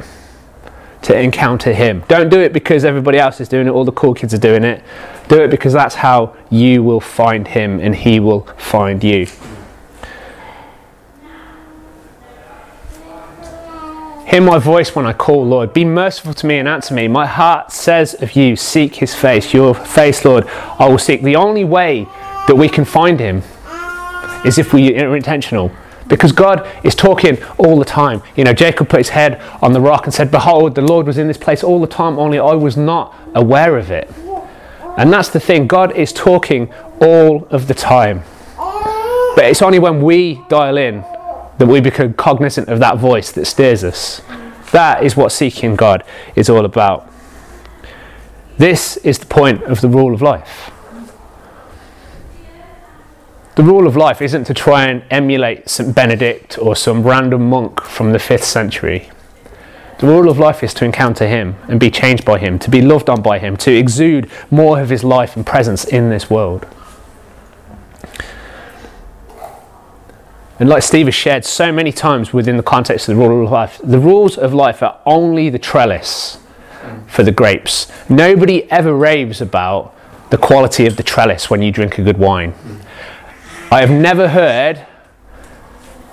to 1.03 1.19
encounter 1.19 1.73
Him. 1.73 2.03
Don't 2.09 2.29
do 2.29 2.41
it 2.41 2.53
because 2.53 2.85
everybody 2.85 3.19
else 3.19 3.41
is 3.41 3.49
doing 3.49 3.67
it, 3.67 3.71
all 3.71 3.85
the 3.85 3.93
cool 3.93 4.15
kids 4.15 4.33
are 4.33 4.39
doing 4.39 4.65
it. 4.65 4.83
Do 5.31 5.41
it 5.41 5.49
because 5.49 5.73
that's 5.73 5.95
how 5.95 6.35
you 6.51 6.83
will 6.83 6.99
find 6.99 7.47
Him 7.47 7.79
and 7.79 7.95
He 7.95 8.19
will 8.19 8.41
find 8.59 9.03
you. 9.05 9.29
Hear 14.27 14.41
my 14.41 14.59
voice 14.59 14.93
when 14.93 15.07
I 15.07 15.13
call, 15.13 15.47
Lord. 15.47 15.73
Be 15.73 15.85
merciful 15.85 16.35
to 16.35 16.47
me 16.49 16.59
and 16.59 16.67
answer 16.67 16.95
me. 16.95 17.07
My 17.07 17.27
heart 17.27 17.71
says 17.71 18.15
of 18.15 18.35
you, 18.35 18.57
seek 18.57 18.97
his 18.97 19.15
face. 19.15 19.55
Your 19.55 19.73
face, 19.73 20.25
Lord, 20.25 20.49
I 20.49 20.89
will 20.89 20.99
seek. 20.99 21.23
The 21.23 21.37
only 21.37 21.65
way 21.65 22.09
that 22.49 22.57
we 22.57 22.69
can 22.69 22.85
find 22.85 23.21
him 23.21 23.43
is 24.45 24.59
if 24.59 24.73
we 24.73 24.99
are 24.99 25.15
intentional 25.15 25.71
because 26.09 26.33
God 26.33 26.69
is 26.85 26.97
talking 26.97 27.41
all 27.57 27.79
the 27.79 27.85
time. 27.85 28.21
You 28.35 28.43
know, 28.43 28.53
Jacob 28.53 28.89
put 28.89 28.99
his 28.99 29.11
head 29.11 29.41
on 29.63 29.73
the 29.73 29.81
rock 29.81 30.07
and 30.07 30.13
said, 30.13 30.33
Behold, 30.33 30.75
the 30.75 30.83
Lord 30.83 31.07
was 31.07 31.19
in 31.19 31.29
this 31.29 31.39
place 31.39 31.63
all 31.63 31.81
the 31.81 31.87
time, 31.87 32.19
only 32.19 32.41
I 32.41 32.55
was 32.55 32.77
not 32.77 33.15
aware 33.37 33.79
of 33.79 33.93
it. 33.93 34.11
And 34.97 35.13
that's 35.13 35.29
the 35.29 35.41
thing, 35.41 35.67
God 35.67 35.97
is 35.97 36.13
talking 36.13 36.73
all 37.01 37.47
of 37.47 37.69
the 37.69 37.75
time. 37.75 38.23
But 38.57 39.45
it's 39.45 39.63
only 39.63 39.79
when 39.79 40.03
we 40.03 40.43
dial 40.49 40.77
in 40.77 41.03
that 41.59 41.67
we 41.67 41.81
become 41.81 42.15
cognizant 42.15 42.69
of 42.69 42.79
that 42.81 42.99
voice 42.99 43.33
that 43.33 43.45
steers 43.45 43.85
us. 43.85 44.23
That 44.73 45.03
is 45.05 45.17
what 45.17 45.31
seeking 45.31 45.77
God 45.77 46.05
is 46.35 46.49
all 46.49 46.65
about. 46.65 47.11
This 48.59 48.97
is 48.99 49.19
the 49.19 49.27
point 49.27 49.63
of 49.63 49.81
the 49.81 49.89
rule 49.89 50.13
of 50.13 50.21
life. 50.21 50.71
The 53.57 53.63
rule 53.63 53.87
of 53.87 53.97
life 53.97 54.23
isn't 54.23 54.45
to 54.45 54.55
try 54.55 54.87
and 54.87 55.03
emulate 55.11 55.69
St. 55.69 55.95
Benedict 55.95 56.59
or 56.59 56.77
some 56.77 57.03
random 57.03 57.49
monk 57.49 57.81
from 57.83 58.13
the 58.13 58.19
5th 58.19 58.45
century. 58.45 59.11
The 60.01 60.07
rule 60.07 60.31
of 60.31 60.39
life 60.39 60.63
is 60.63 60.73
to 60.75 60.87
encounter 60.87 61.29
Him 61.29 61.57
and 61.69 61.79
be 61.79 61.91
changed 61.91 62.25
by 62.25 62.39
Him, 62.39 62.59
to 62.61 62.71
be 62.71 62.81
loved 62.81 63.11
on 63.11 63.21
by 63.21 63.39
Him, 63.39 63.59
to 63.59 63.71
exude 63.71 64.31
more 64.51 64.81
of 64.81 64.89
His 64.89 65.05
life 65.05 65.37
and 65.37 65.45
presence 65.45 65.85
in 65.85 66.09
this 66.09 66.31
world. 66.31 66.67
And 70.59 70.71
like 70.71 70.83
Steve 70.83 71.05
has 71.05 71.15
shared 71.15 71.45
so 71.45 71.71
many 71.71 71.93
times 71.93 72.33
within 72.33 72.57
the 72.57 72.63
context 72.63 73.11
of 73.11 73.17
the 73.17 73.29
rule 73.29 73.45
of 73.45 73.53
life, 73.53 73.79
the 73.85 73.99
rules 73.99 74.39
of 74.39 74.55
life 74.55 74.83
are 74.83 74.99
only 75.05 75.51
the 75.51 75.59
trellis 75.59 76.39
for 77.07 77.23
the 77.23 77.33
grapes. 77.33 77.93
Nobody 78.09 78.71
ever 78.71 78.95
raves 78.95 79.43
about 79.43 79.95
the 80.31 80.39
quality 80.39 80.87
of 80.87 80.97
the 80.97 81.03
trellis 81.03 81.51
when 81.51 81.61
you 81.61 81.71
drink 81.71 81.99
a 81.99 82.03
good 82.03 82.17
wine. 82.17 82.55
I 83.71 83.81
have 83.81 83.91
never 83.91 84.29
heard 84.29 84.87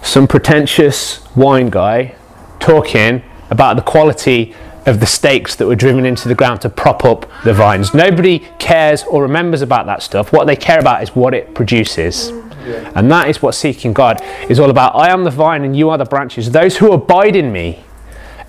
some 0.02 0.28
pretentious 0.28 1.26
wine 1.38 1.70
guy 1.70 2.16
talking 2.60 3.24
about 3.50 3.76
the 3.76 3.82
quality 3.82 4.54
of 4.86 5.02
the 5.02 5.06
stakes 5.06 5.56
that 5.56 5.68
were 5.68 5.76
driven 5.76 6.06
into 6.06 6.30
the 6.30 6.36
ground 6.36 6.62
to 6.62 6.70
prop 6.70 7.04
up 7.04 7.30
the 7.44 7.54
vines. 7.54 7.94
Nobody 7.94 8.40
cares 8.58 9.04
or 9.04 9.22
remembers 9.22 9.62
about 9.62 9.86
that 9.86 10.02
stuff. 10.02 10.32
What 10.32 10.48
they 10.48 10.56
care 10.56 10.80
about 10.80 11.04
is 11.04 11.10
what 11.10 11.34
it 11.34 11.54
produces. 11.54 12.30
Yeah. 12.66 12.92
And 12.96 13.12
that 13.12 13.30
is 13.30 13.42
what 13.42 13.54
seeking 13.54 13.94
God 13.94 14.22
is 14.50 14.60
all 14.60 14.70
about. 14.70 14.96
I 14.96 15.10
am 15.10 15.26
the 15.26 15.30
vine 15.30 15.64
and 15.64 15.76
you 15.76 15.90
are 15.90 15.98
the 15.98 16.06
branches. 16.06 16.52
Those 16.52 16.78
who 16.78 16.94
abide 16.94 17.36
in 17.36 17.52
me 17.52 17.84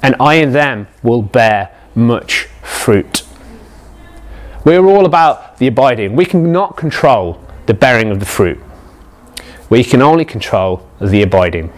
and 0.02 0.14
I 0.20 0.34
in 0.34 0.52
them 0.52 0.86
will 1.02 1.22
bear 1.22 1.74
much 1.94 2.44
fruit. 2.62 3.24
We're 4.64 4.86
all 4.86 5.06
about 5.06 5.58
the 5.58 5.66
abiding. 5.66 6.14
We 6.14 6.24
cannot 6.24 6.76
control 6.76 7.42
the 7.66 7.74
bearing 7.74 8.10
of 8.10 8.20
the 8.20 8.26
fruit. 8.26 8.60
We 9.70 9.82
can 9.82 10.02
only 10.02 10.24
control 10.24 10.88
the 11.00 11.22
abiding. 11.22 11.72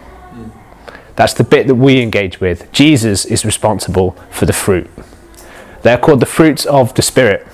That's 1.20 1.34
the 1.34 1.44
bit 1.44 1.66
that 1.66 1.74
we 1.74 2.00
engage 2.00 2.40
with. 2.40 2.72
Jesus 2.72 3.26
is 3.26 3.44
responsible 3.44 4.12
for 4.30 4.46
the 4.46 4.54
fruit. 4.54 4.88
They're 5.82 5.98
called 5.98 6.20
the 6.20 6.24
fruits 6.24 6.64
of 6.64 6.94
the 6.94 7.02
Spirit, 7.02 7.46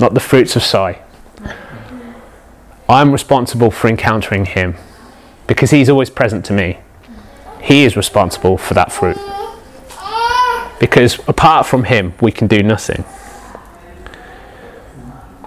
not 0.00 0.14
the 0.14 0.20
fruits 0.20 0.56
of 0.56 0.62
sight. 0.62 1.02
I'm 2.88 3.12
responsible 3.12 3.70
for 3.70 3.88
encountering 3.88 4.46
Him 4.46 4.76
because 5.46 5.70
He's 5.70 5.90
always 5.90 6.08
present 6.08 6.46
to 6.46 6.54
me. 6.54 6.78
He 7.60 7.84
is 7.84 7.94
responsible 7.94 8.56
for 8.56 8.72
that 8.72 8.90
fruit. 8.90 9.18
Because 10.80 11.18
apart 11.28 11.66
from 11.66 11.84
Him, 11.84 12.14
we 12.22 12.32
can 12.32 12.46
do 12.46 12.62
nothing. 12.62 13.04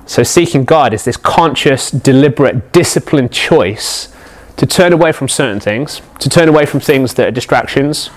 So, 0.06 0.22
seeking 0.22 0.64
God 0.64 0.94
is 0.94 1.06
this 1.06 1.18
conscious, 1.18 1.90
deliberate, 1.90 2.72
disciplined 2.72 3.32
choice 3.32 4.16
to 4.58 4.66
turn 4.66 4.92
away 4.92 5.12
from 5.12 5.28
certain 5.28 5.60
things, 5.60 6.02
to 6.20 6.30
turn 6.30 6.50
away 6.50 6.66
from 6.66 6.80
things 6.80 7.14
that 7.16 7.28
are 7.28 7.32
distractions, 7.32 8.10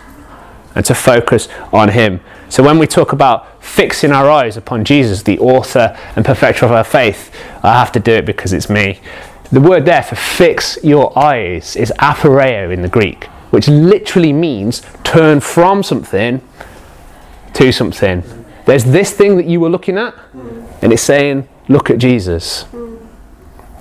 and 0.75 0.85
to 0.87 0.95
focus 0.95 1.49
on 1.73 1.91
Him. 1.91 2.21
So 2.49 2.63
when 2.63 2.79
we 2.79 2.87
talk 2.87 3.13
about 3.13 3.63
fixing 3.63 4.13
our 4.13 4.31
eyes 4.31 4.57
upon 4.57 4.85
Jesus, 4.85 5.23
the 5.23 5.39
author 5.39 5.97
and 6.17 6.25
perfecter 6.25 6.65
of 6.65 6.73
our 6.73 6.85
faith, 6.85 7.35
I 7.63 7.79
have 7.79 7.93
to 7.93 8.01
do 8.01 8.13
it 8.13 8.27
because 8.27 8.53
it's 8.53 8.71
me. 8.71 9.01
The 9.53 9.61
word 9.61 9.85
there 9.85 10.03
for 10.03 10.15
fix 10.15 10.79
your 10.83 11.17
eyes 11.19 11.77
is 11.77 11.93
aphorao 11.99 12.73
in 12.73 12.83
the 12.83 12.89
Greek, 12.89 13.25
which 13.51 13.69
literally 13.69 14.33
means 14.33 14.83
turn 15.03 15.41
from 15.41 15.83
something 15.83 16.41
to 17.55 17.73
something. 17.73 18.23
There's 18.65 18.85
this 18.85 19.13
thing 19.13 19.37
that 19.37 19.47
you 19.47 19.59
were 19.59 19.69
looking 19.69 19.99
at, 19.99 20.15
and 20.83 20.93
it's 20.93 21.03
saying, 21.03 21.49
look 21.69 21.91
at 21.91 21.99
Jesus. 21.99 22.65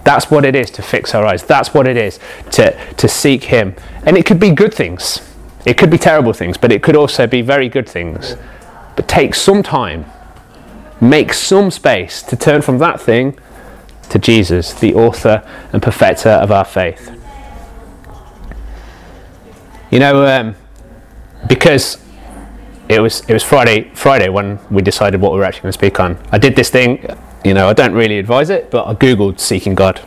That's 0.09 0.31
what 0.31 0.43
it 0.43 0.55
is 0.55 0.71
to 0.71 0.81
fix 0.81 1.13
our 1.13 1.23
eyes. 1.23 1.43
That's 1.43 1.71
what 1.71 1.87
it 1.87 1.95
is 1.95 2.19
to, 2.53 2.75
to 2.95 3.07
seek 3.07 3.43
Him. 3.43 3.75
And 4.07 4.17
it 4.17 4.25
could 4.25 4.39
be 4.39 4.49
good 4.49 4.73
things. 4.73 5.21
It 5.67 5.77
could 5.77 5.91
be 5.91 5.99
terrible 5.99 6.33
things, 6.33 6.57
but 6.57 6.71
it 6.71 6.81
could 6.81 6.95
also 6.95 7.27
be 7.27 7.43
very 7.43 7.69
good 7.69 7.87
things. 7.87 8.35
But 8.95 9.07
take 9.07 9.35
some 9.35 9.61
time, 9.61 10.07
make 10.99 11.31
some 11.31 11.69
space 11.69 12.23
to 12.23 12.35
turn 12.35 12.63
from 12.63 12.79
that 12.79 12.99
thing 12.99 13.37
to 14.09 14.17
Jesus, 14.17 14.73
the 14.73 14.95
author 14.95 15.47
and 15.73 15.79
perfecter 15.79 16.29
of 16.29 16.51
our 16.51 16.65
faith. 16.65 17.15
You 19.91 19.99
know, 19.99 20.25
um, 20.25 20.55
because 21.47 22.03
it 22.87 22.99
was 22.99 23.21
it 23.29 23.33
was 23.33 23.43
Friday 23.43 23.91
Friday 23.93 24.29
when 24.29 24.57
we 24.71 24.81
decided 24.81 25.21
what 25.21 25.33
we 25.33 25.37
were 25.37 25.43
actually 25.43 25.61
going 25.61 25.73
to 25.73 25.77
speak 25.77 25.99
on. 25.99 26.17
I 26.31 26.39
did 26.39 26.55
this 26.55 26.71
thing 26.71 27.05
you 27.43 27.53
know, 27.53 27.69
I 27.69 27.73
don't 27.73 27.93
really 27.93 28.19
advise 28.19 28.49
it, 28.49 28.69
but 28.69 28.87
I 28.87 28.93
googled 28.93 29.39
seeking 29.39 29.75
God. 29.75 30.01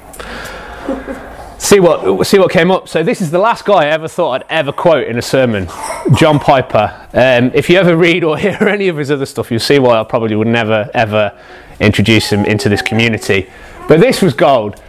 see 1.58 1.80
what 1.80 2.26
see 2.26 2.38
what 2.38 2.50
came 2.50 2.70
up. 2.70 2.88
So 2.88 3.02
this 3.02 3.20
is 3.20 3.30
the 3.30 3.38
last 3.38 3.64
guy 3.64 3.84
I 3.84 3.86
ever 3.86 4.08
thought 4.08 4.42
I'd 4.42 4.46
ever 4.50 4.72
quote 4.72 5.06
in 5.06 5.18
a 5.18 5.22
sermon, 5.22 5.68
John 6.14 6.38
Piper. 6.38 7.08
Um, 7.12 7.50
if 7.54 7.70
you 7.70 7.78
ever 7.78 7.96
read 7.96 8.24
or 8.24 8.36
hear 8.46 8.56
any 8.62 8.88
of 8.88 8.96
his 8.96 9.10
other 9.10 9.26
stuff, 9.26 9.50
you'll 9.50 9.60
see 9.60 9.78
why 9.78 9.98
I 9.98 10.04
probably 10.04 10.36
would 10.36 10.48
never 10.48 10.90
ever 10.94 11.38
introduce 11.80 12.30
him 12.30 12.44
into 12.44 12.68
this 12.68 12.82
community. 12.82 13.48
But 13.88 14.00
this 14.00 14.22
was 14.22 14.34
gold. 14.34 14.80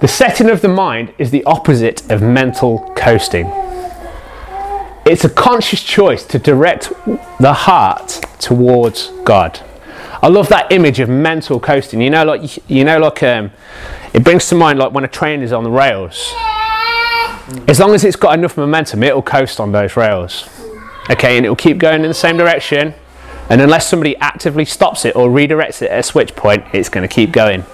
The 0.00 0.08
setting 0.08 0.48
of 0.48 0.62
the 0.62 0.68
mind 0.68 1.12
is 1.18 1.30
the 1.30 1.44
opposite 1.44 2.10
of 2.10 2.22
mental 2.22 2.90
coasting. 2.96 3.46
It's 5.04 5.24
a 5.24 5.28
conscious 5.28 5.82
choice 5.82 6.24
to 6.26 6.38
direct 6.38 6.90
the 7.38 7.52
heart 7.52 8.20
towards 8.38 9.08
God. 9.24 9.60
I 10.22 10.28
love 10.28 10.48
that 10.48 10.70
image 10.70 11.00
of 11.00 11.08
mental 11.08 11.58
coasting. 11.58 12.00
You 12.00 12.10
know, 12.10 12.24
like 12.24 12.70
you 12.70 12.84
know, 12.84 12.98
like 12.98 13.22
um, 13.22 13.50
it 14.12 14.22
brings 14.22 14.48
to 14.48 14.54
mind 14.54 14.78
like 14.78 14.92
when 14.92 15.04
a 15.04 15.08
train 15.08 15.42
is 15.42 15.52
on 15.52 15.64
the 15.64 15.70
rails. 15.70 16.32
As 17.66 17.80
long 17.80 17.94
as 17.94 18.04
it's 18.04 18.16
got 18.16 18.38
enough 18.38 18.56
momentum, 18.56 19.02
it'll 19.02 19.22
coast 19.22 19.60
on 19.60 19.72
those 19.72 19.96
rails. 19.96 20.48
Okay, 21.10 21.36
and 21.36 21.46
it'll 21.46 21.56
keep 21.56 21.78
going 21.78 22.02
in 22.02 22.08
the 22.08 22.14
same 22.14 22.36
direction. 22.36 22.94
And 23.48 23.60
unless 23.60 23.88
somebody 23.88 24.16
actively 24.18 24.64
stops 24.64 25.04
it 25.04 25.16
or 25.16 25.28
redirects 25.28 25.82
it 25.82 25.90
at 25.90 25.98
a 25.98 26.02
switch 26.04 26.36
point, 26.36 26.64
it's 26.72 26.88
going 26.88 27.06
to 27.06 27.12
keep 27.12 27.32
going. 27.32 27.64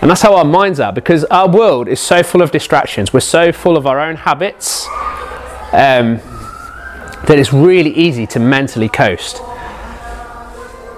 And 0.00 0.10
that's 0.10 0.22
how 0.22 0.36
our 0.36 0.44
minds 0.44 0.80
are 0.80 0.92
because 0.92 1.24
our 1.24 1.48
world 1.48 1.88
is 1.88 2.00
so 2.00 2.22
full 2.22 2.40
of 2.40 2.50
distractions. 2.50 3.12
We're 3.12 3.20
so 3.20 3.52
full 3.52 3.76
of 3.76 3.86
our 3.86 4.00
own 4.00 4.16
habits 4.16 4.86
um, 5.72 6.20
that 7.26 7.36
it's 7.38 7.52
really 7.52 7.90
easy 7.90 8.26
to 8.28 8.38
mentally 8.38 8.88
coast. 8.88 9.40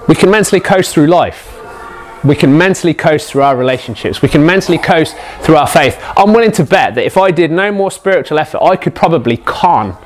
We 0.08 0.14
can 0.14 0.30
mentally 0.30 0.60
coast 0.60 0.94
through 0.94 1.06
life. 1.06 1.54
We 2.24 2.34
can 2.34 2.56
mentally 2.56 2.94
coast 2.94 3.30
through 3.30 3.42
our 3.42 3.56
relationships. 3.56 4.22
We 4.22 4.28
can 4.28 4.44
mentally 4.44 4.78
coast 4.78 5.14
through 5.42 5.56
our 5.56 5.66
faith. 5.66 6.02
I'm 6.16 6.32
willing 6.32 6.50
to 6.52 6.64
bet 6.64 6.94
that 6.94 7.04
if 7.04 7.16
I 7.18 7.30
did 7.30 7.50
no 7.52 7.70
more 7.70 7.90
spiritual 7.90 8.38
effort, 8.38 8.62
I 8.62 8.76
could 8.76 8.94
probably 8.94 9.36
con 9.36 9.96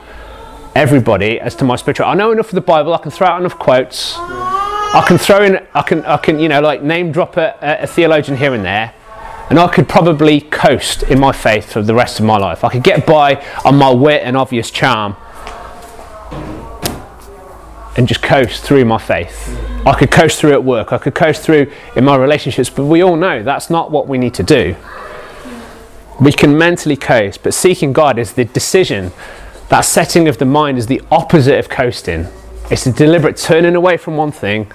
everybody 0.74 1.38
as 1.38 1.54
to 1.56 1.64
my 1.64 1.76
spiritual. 1.76 2.06
I 2.06 2.14
know 2.14 2.32
enough 2.32 2.48
of 2.48 2.54
the 2.56 2.60
Bible. 2.60 2.92
I 2.94 2.98
can 2.98 3.10
throw 3.12 3.28
out 3.28 3.40
enough 3.40 3.58
quotes. 3.58 4.16
I 4.18 5.04
can 5.06 5.18
throw 5.18 5.42
in. 5.42 5.66
I 5.72 5.82
can. 5.82 6.04
I 6.04 6.16
can. 6.16 6.38
You 6.38 6.48
know, 6.48 6.60
like 6.60 6.82
name 6.82 7.12
drop 7.12 7.36
a, 7.36 7.56
a 7.62 7.86
theologian 7.86 8.36
here 8.36 8.52
and 8.52 8.64
there, 8.64 8.92
and 9.48 9.58
I 9.58 9.68
could 9.68 9.88
probably 9.88 10.40
coast 10.40 11.04
in 11.04 11.18
my 11.18 11.32
faith 11.32 11.72
for 11.72 11.80
the 11.80 11.94
rest 11.94 12.20
of 12.20 12.26
my 12.26 12.38
life. 12.38 12.64
I 12.64 12.70
could 12.70 12.82
get 12.82 13.06
by 13.06 13.42
on 13.64 13.76
my 13.76 13.90
wit 13.90 14.22
and 14.22 14.36
obvious 14.36 14.70
charm, 14.70 15.16
and 17.96 18.06
just 18.06 18.22
coast 18.22 18.64
through 18.64 18.84
my 18.84 18.98
faith. 18.98 19.71
I 19.84 19.94
could 19.98 20.12
coast 20.12 20.38
through 20.40 20.52
at 20.52 20.62
work, 20.62 20.92
I 20.92 20.98
could 20.98 21.14
coast 21.14 21.42
through 21.42 21.70
in 21.96 22.04
my 22.04 22.16
relationships, 22.16 22.70
but 22.70 22.84
we 22.84 23.02
all 23.02 23.16
know 23.16 23.42
that's 23.42 23.68
not 23.68 23.90
what 23.90 24.06
we 24.06 24.16
need 24.16 24.34
to 24.34 24.44
do. 24.44 24.76
We 26.20 26.32
can 26.32 26.56
mentally 26.56 26.96
coast, 26.96 27.42
but 27.42 27.52
seeking 27.52 27.92
God 27.92 28.18
is 28.18 28.34
the 28.34 28.44
decision. 28.44 29.10
That 29.70 29.80
setting 29.80 30.28
of 30.28 30.38
the 30.38 30.44
mind 30.44 30.78
is 30.78 30.86
the 30.86 31.02
opposite 31.10 31.58
of 31.58 31.68
coasting. 31.68 32.28
It's 32.70 32.86
a 32.86 32.92
deliberate 32.92 33.36
turning 33.36 33.74
away 33.74 33.96
from 33.96 34.16
one 34.16 34.30
thing 34.30 34.70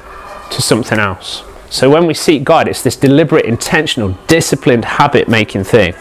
to 0.52 0.62
something 0.62 1.00
else. 1.00 1.44
So 1.70 1.90
when 1.90 2.06
we 2.06 2.14
seek 2.14 2.44
God, 2.44 2.68
it's 2.68 2.82
this 2.82 2.96
deliberate, 2.98 3.46
intentional, 3.46 4.10
disciplined, 4.28 4.84
habit 4.84 5.30
making 5.30 5.64
thing. 5.64 5.94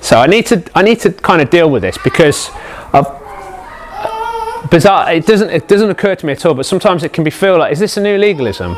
So 0.00 0.18
I 0.18 0.26
need 0.26 0.46
to 0.46 0.62
I 0.74 0.82
need 0.82 1.00
to 1.00 1.12
kind 1.12 1.42
of 1.42 1.50
deal 1.50 1.68
with 1.68 1.82
this 1.82 1.98
because 1.98 2.50
I've 2.92 3.25
bizarre. 4.70 5.12
It 5.12 5.26
doesn't 5.26 5.50
it 5.50 5.68
doesn't 5.68 5.90
occur 5.90 6.14
to 6.14 6.26
me 6.26 6.32
at 6.32 6.44
all. 6.46 6.54
But 6.54 6.66
sometimes 6.66 7.02
it 7.02 7.12
can 7.12 7.24
be 7.24 7.30
feel 7.30 7.58
like, 7.58 7.72
is 7.72 7.78
this 7.78 7.96
a 7.96 8.00
new 8.00 8.18
legalism? 8.18 8.74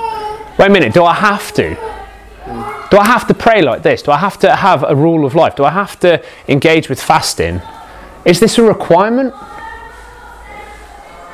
Wait 0.59 0.67
a 0.67 0.71
minute. 0.71 0.93
Do 0.95 1.05
I 1.05 1.15
have 1.15 1.53
to? 1.55 1.75
Do 2.91 2.97
I 2.97 3.05
have 3.05 3.27
to 3.29 3.35
pray 3.35 3.61
like 3.61 3.83
this? 3.83 4.03
Do 4.03 4.11
I 4.11 4.19
have 4.19 4.39
to 4.41 4.57
have 4.57 4.83
a 4.83 4.97
rule 4.97 5.27
of 5.27 5.35
life? 5.35 5.57
Do 5.57 5.65
I 5.65 5.71
have 5.71 6.01
to 6.01 6.25
engage 6.49 6.89
with 6.89 7.03
fasting? 7.03 7.61
Is 8.25 8.41
this 8.41 8.59
a 8.59 8.63
requirement? 8.63 9.35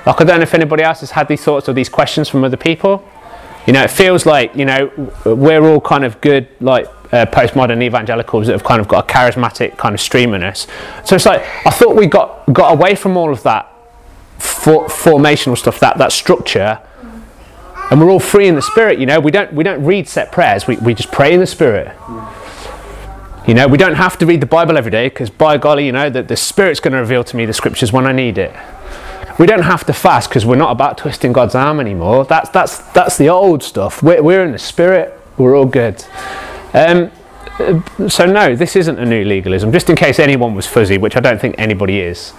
Like 0.06 0.20
I 0.20 0.25
don't 0.25 0.38
know 0.38 0.42
if 0.42 0.54
anybody 0.54 0.82
else 0.82 1.00
has 1.00 1.12
had 1.12 1.28
these 1.28 1.42
thoughts 1.42 1.68
or 1.68 1.73
these 1.73 1.88
questions 1.88 2.28
from 2.28 2.44
other 2.44 2.56
people. 2.56 3.08
You 3.66 3.73
know, 3.73 3.82
it 3.82 3.90
feels 3.90 4.26
like 4.26 4.54
you 4.54 4.64
know 4.64 4.90
we're 5.25 5.64
all 5.64 5.80
kind 5.80 6.04
of 6.04 6.20
good, 6.20 6.49
like 6.61 6.87
uh, 7.12 7.25
postmodern 7.26 7.82
evangelicals 7.82 8.49
that 8.49 8.52
have 8.52 8.64
kind 8.64 8.80
of 8.80 8.88
got 8.88 9.08
a 9.08 9.12
charismatic 9.12 9.78
kind 9.78 9.94
of 9.94 10.00
stream 10.00 10.34
in 10.34 10.42
us. 10.42 10.66
So 11.04 11.16
it's 11.16 11.25
like 11.25 11.42
I 11.64 11.70
thought 11.70 11.96
we 11.96 12.06
got 12.06 12.52
got 12.52 12.73
away 12.73 12.94
from 12.94 13.16
all 13.16 13.32
of 13.32 13.42
that 13.44 13.74
for, 14.44 14.86
formational 14.86 15.56
stuff, 15.56 15.80
that 15.80 15.98
that 15.98 16.12
structure, 16.12 16.78
and 17.90 18.00
we're 18.00 18.10
all 18.10 18.20
free 18.20 18.46
in 18.46 18.54
the 18.54 18.62
spirit. 18.62 18.98
You 18.98 19.06
know, 19.06 19.20
we 19.20 19.30
don't 19.30 19.52
we 19.52 19.64
don't 19.64 19.84
read 19.84 20.08
set 20.08 20.32
prayers. 20.32 20.66
We 20.66 20.76
we 20.76 20.94
just 20.94 21.12
pray 21.12 21.32
in 21.32 21.40
the 21.40 21.46
spirit. 21.46 21.94
You 23.46 23.52
know, 23.52 23.68
we 23.68 23.76
don't 23.76 23.94
have 23.94 24.16
to 24.18 24.26
read 24.26 24.40
the 24.40 24.46
Bible 24.46 24.78
every 24.78 24.90
day 24.90 25.08
because, 25.10 25.28
by 25.28 25.58
golly, 25.58 25.84
you 25.84 25.92
know 25.92 26.08
that 26.08 26.28
the 26.28 26.36
Spirit's 26.36 26.80
going 26.80 26.94
to 26.94 26.98
reveal 26.98 27.22
to 27.24 27.36
me 27.36 27.44
the 27.44 27.52
scriptures 27.52 27.92
when 27.92 28.06
I 28.06 28.12
need 28.12 28.38
it. 28.38 28.54
We 29.38 29.46
don't 29.46 29.64
have 29.64 29.84
to 29.84 29.92
fast 29.92 30.30
because 30.30 30.46
we're 30.46 30.56
not 30.56 30.70
about 30.70 30.96
twisting 30.96 31.34
God's 31.34 31.54
arm 31.54 31.78
anymore. 31.78 32.24
That's 32.24 32.48
that's 32.50 32.78
that's 32.92 33.18
the 33.18 33.28
old 33.28 33.62
stuff. 33.62 34.02
We're, 34.02 34.22
we're 34.22 34.44
in 34.44 34.52
the 34.52 34.58
Spirit. 34.58 35.12
We're 35.36 35.56
all 35.56 35.66
good. 35.66 36.02
Um, 36.72 37.10
so 38.08 38.24
no, 38.24 38.56
this 38.56 38.76
isn't 38.76 38.98
a 38.98 39.04
new 39.04 39.24
legalism. 39.24 39.72
Just 39.72 39.90
in 39.90 39.96
case 39.96 40.18
anyone 40.18 40.54
was 40.54 40.66
fuzzy, 40.66 40.96
which 40.96 41.14
I 41.14 41.20
don't 41.20 41.40
think 41.40 41.56
anybody 41.58 42.00
is. 42.00 42.32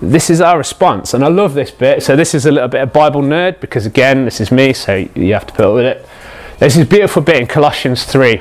This 0.00 0.30
is 0.30 0.40
our 0.40 0.56
response, 0.56 1.12
and 1.12 1.24
I 1.24 1.28
love 1.28 1.54
this 1.54 1.72
bit. 1.72 2.04
So 2.04 2.14
this 2.14 2.32
is 2.34 2.46
a 2.46 2.52
little 2.52 2.68
bit 2.68 2.82
of 2.82 2.92
Bible 2.92 3.20
nerd 3.20 3.60
because 3.60 3.84
again, 3.84 4.24
this 4.24 4.40
is 4.40 4.52
me, 4.52 4.72
so 4.72 5.08
you 5.14 5.32
have 5.34 5.46
to 5.46 5.52
put 5.52 5.64
up 5.64 5.74
with 5.74 5.86
it. 5.86 6.06
There's 6.58 6.76
this 6.76 6.88
beautiful 6.88 7.22
bit 7.22 7.36
in 7.36 7.46
Colossians 7.48 8.04
three. 8.04 8.40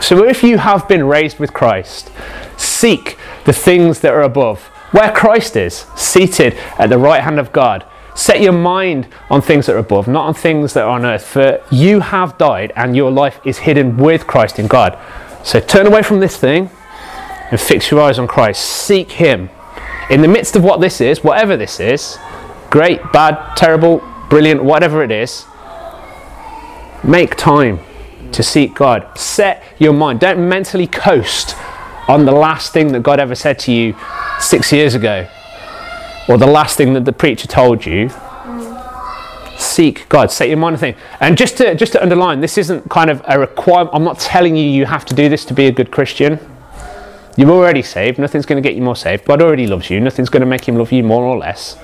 So 0.00 0.24
if 0.24 0.42
you 0.42 0.58
have 0.58 0.88
been 0.88 1.04
raised 1.04 1.38
with 1.38 1.52
Christ, 1.52 2.10
seek 2.56 3.16
the 3.44 3.52
things 3.52 4.00
that 4.00 4.12
are 4.12 4.22
above, 4.22 4.64
where 4.92 5.12
Christ 5.12 5.56
is, 5.56 5.86
seated 5.96 6.54
at 6.78 6.88
the 6.88 6.98
right 6.98 7.22
hand 7.22 7.38
of 7.38 7.52
God. 7.52 7.84
Set 8.14 8.40
your 8.40 8.52
mind 8.52 9.06
on 9.30 9.40
things 9.40 9.66
that 9.66 9.76
are 9.76 9.78
above, 9.78 10.08
not 10.08 10.26
on 10.26 10.34
things 10.34 10.74
that 10.74 10.82
are 10.82 10.90
on 10.90 11.04
earth, 11.04 11.24
for 11.24 11.62
you 11.70 12.00
have 12.00 12.36
died 12.38 12.72
and 12.74 12.96
your 12.96 13.12
life 13.12 13.40
is 13.44 13.58
hidden 13.58 13.96
with 13.96 14.26
Christ 14.26 14.58
in 14.58 14.66
God. 14.66 14.98
So 15.44 15.60
turn 15.60 15.86
away 15.86 16.02
from 16.02 16.18
this 16.18 16.36
thing 16.36 16.70
and 17.52 17.60
fix 17.60 17.90
your 17.90 18.00
eyes 18.00 18.18
on 18.18 18.26
Christ. 18.26 18.64
Seek 18.64 19.12
Him. 19.12 19.50
In 20.10 20.22
the 20.22 20.28
midst 20.28 20.56
of 20.56 20.64
what 20.64 20.80
this 20.80 21.00
is, 21.00 21.22
whatever 21.22 21.56
this 21.56 21.80
is, 21.80 22.18
great, 22.70 23.00
bad, 23.12 23.56
terrible, 23.56 24.02
brilliant, 24.30 24.64
whatever 24.64 25.02
it 25.02 25.10
is, 25.10 25.44
make 27.04 27.36
time 27.36 27.80
to 28.32 28.42
seek 28.42 28.74
God. 28.74 29.18
Set 29.18 29.62
your 29.78 29.92
mind. 29.92 30.20
Don't 30.20 30.48
mentally 30.48 30.86
coast 30.86 31.54
on 32.08 32.24
the 32.24 32.32
last 32.32 32.72
thing 32.72 32.92
that 32.92 33.02
God 33.02 33.20
ever 33.20 33.34
said 33.34 33.58
to 33.60 33.72
you 33.72 33.94
six 34.40 34.72
years 34.72 34.94
ago 34.94 35.28
or 36.28 36.38
the 36.38 36.46
last 36.46 36.76
thing 36.76 36.92
that 36.94 37.04
the 37.04 37.12
preacher 37.12 37.46
told 37.46 37.84
you. 37.84 38.10
Seek 39.56 40.08
God. 40.08 40.30
Set 40.30 40.48
your 40.48 40.56
mind 40.56 40.74
on 40.74 40.80
thing. 40.80 40.94
And 41.20 41.36
just 41.36 41.56
to 41.56 41.74
just 41.74 41.92
to 41.92 42.02
underline, 42.02 42.40
this 42.40 42.56
isn't 42.58 42.88
kind 42.88 43.10
of 43.10 43.22
a 43.26 43.38
requirement. 43.38 43.90
I'm 43.92 44.04
not 44.04 44.20
telling 44.20 44.56
you 44.56 44.62
you 44.62 44.86
have 44.86 45.04
to 45.06 45.14
do 45.14 45.28
this 45.28 45.44
to 45.46 45.54
be 45.54 45.66
a 45.66 45.72
good 45.72 45.90
Christian. 45.90 46.38
You're 47.38 47.50
already 47.50 47.82
saved. 47.82 48.18
Nothing's 48.18 48.46
going 48.46 48.60
to 48.60 48.68
get 48.68 48.74
you 48.74 48.82
more 48.82 48.96
saved. 48.96 49.24
God 49.24 49.40
already 49.40 49.68
loves 49.68 49.90
you. 49.90 50.00
Nothing's 50.00 50.28
going 50.28 50.40
to 50.40 50.46
make 50.46 50.64
him 50.64 50.76
love 50.76 50.90
you 50.90 51.04
more 51.04 51.22
or 51.22 51.38
less. 51.38 51.78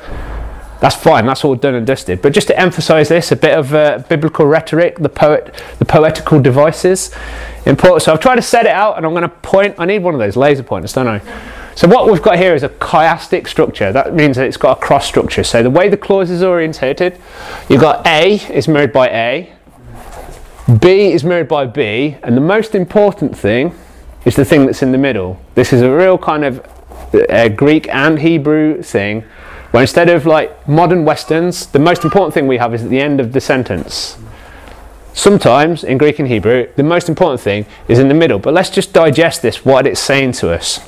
That's 0.81 0.97
fine. 0.97 1.27
That's 1.27 1.45
all 1.45 1.55
done 1.55 1.77
and 1.77 1.87
dusted. 1.87 2.21
But 2.21 2.33
just 2.33 2.49
to 2.49 2.59
emphasise 2.59 3.09
this, 3.09 3.31
a 3.31 3.37
bit 3.37 3.57
of 3.57 3.73
uh, 3.73 4.03
biblical 4.09 4.47
rhetoric, 4.47 4.99
the 4.99 5.09
poet, 5.09 5.55
the 5.79 5.85
poetical 5.85 6.41
devices, 6.43 7.15
important. 7.67 8.03
So 8.03 8.13
I've 8.13 8.19
tried 8.19 8.35
to 8.35 8.43
set 8.43 8.67
it 8.67 8.73
out, 8.73 8.97
and 8.97 9.07
I'm 9.07 9.13
going 9.13 9.23
to 9.23 9.29
point. 9.29 9.77
I 9.79 9.85
need 9.85 10.03
one 10.03 10.13
of 10.13 10.19
those 10.19 10.37
laser 10.37 10.65
pointers, 10.65 10.93
don't 10.93 11.07
I? 11.07 11.23
So 11.77 11.87
what 11.87 12.11
we've 12.11 12.21
got 12.21 12.37
here 12.37 12.57
is 12.57 12.65
a 12.65 12.69
chiastic 12.69 13.47
structure. 13.47 13.93
That 13.93 14.13
means 14.13 14.37
that 14.37 14.49
it's 14.49 14.57
got 14.57 14.79
a 14.79 14.81
cross 14.81 15.07
structure. 15.07 15.45
So 15.45 15.63
the 15.63 15.71
way 15.71 15.89
the 15.89 15.97
clause 15.97 16.31
is 16.31 16.43
orientated, 16.43 17.17
you've 17.69 17.81
got 17.81 18.05
A 18.09 18.35
is 18.53 18.67
mirrored 18.67 18.93
by 18.93 19.09
A, 19.09 19.53
B 20.81 21.13
is 21.13 21.23
mirrored 21.23 21.49
by 21.49 21.67
B, 21.67 22.17
and 22.25 22.37
the 22.37 22.41
most 22.41 22.75
important 22.75 23.39
thing 23.39 23.73
is 24.25 24.37
the 24.37 24.45
thing 24.45 24.67
that's 24.67 24.83
in 24.83 24.91
the 24.91 24.99
middle. 24.99 25.41
This 25.55 25.73
is 25.73 25.83
a 25.83 25.91
real 25.91 26.19
kind 26.19 26.45
of 26.45 26.67
uh, 27.15 27.49
Greek 27.49 27.89
and 27.89 28.19
Hebrew 28.19 28.83
thing, 28.83 29.23
where 29.71 29.83
instead 29.83 30.09
of 30.09 30.27
like 30.27 30.69
modern 30.69 31.05
Westerns, 31.05 31.67
the 31.67 31.79
most 31.79 32.05
important 32.05 32.35
thing 32.35 32.47
we 32.47 32.59
have 32.59 32.75
is 32.75 32.83
at 32.83 32.91
the 32.91 33.01
end 33.01 33.21
of 33.21 33.33
the 33.33 33.41
sentence. 33.41 34.17
Sometimes 35.13 35.85
in 35.85 35.97
Greek 35.97 36.19
and 36.19 36.27
Hebrew, 36.27 36.69
the 36.75 36.83
most 36.83 37.09
important 37.09 37.41
thing 37.41 37.67
is 37.87 38.01
in 38.01 38.09
the 38.09 38.15
middle. 38.15 38.41
But 38.41 38.53
let's 38.53 38.71
just 38.71 38.93
digest 38.93 39.43
this, 39.43 39.65
what 39.65 39.87
it's 39.87 40.01
saying 40.01 40.33
to 40.33 40.51
us. 40.51 40.81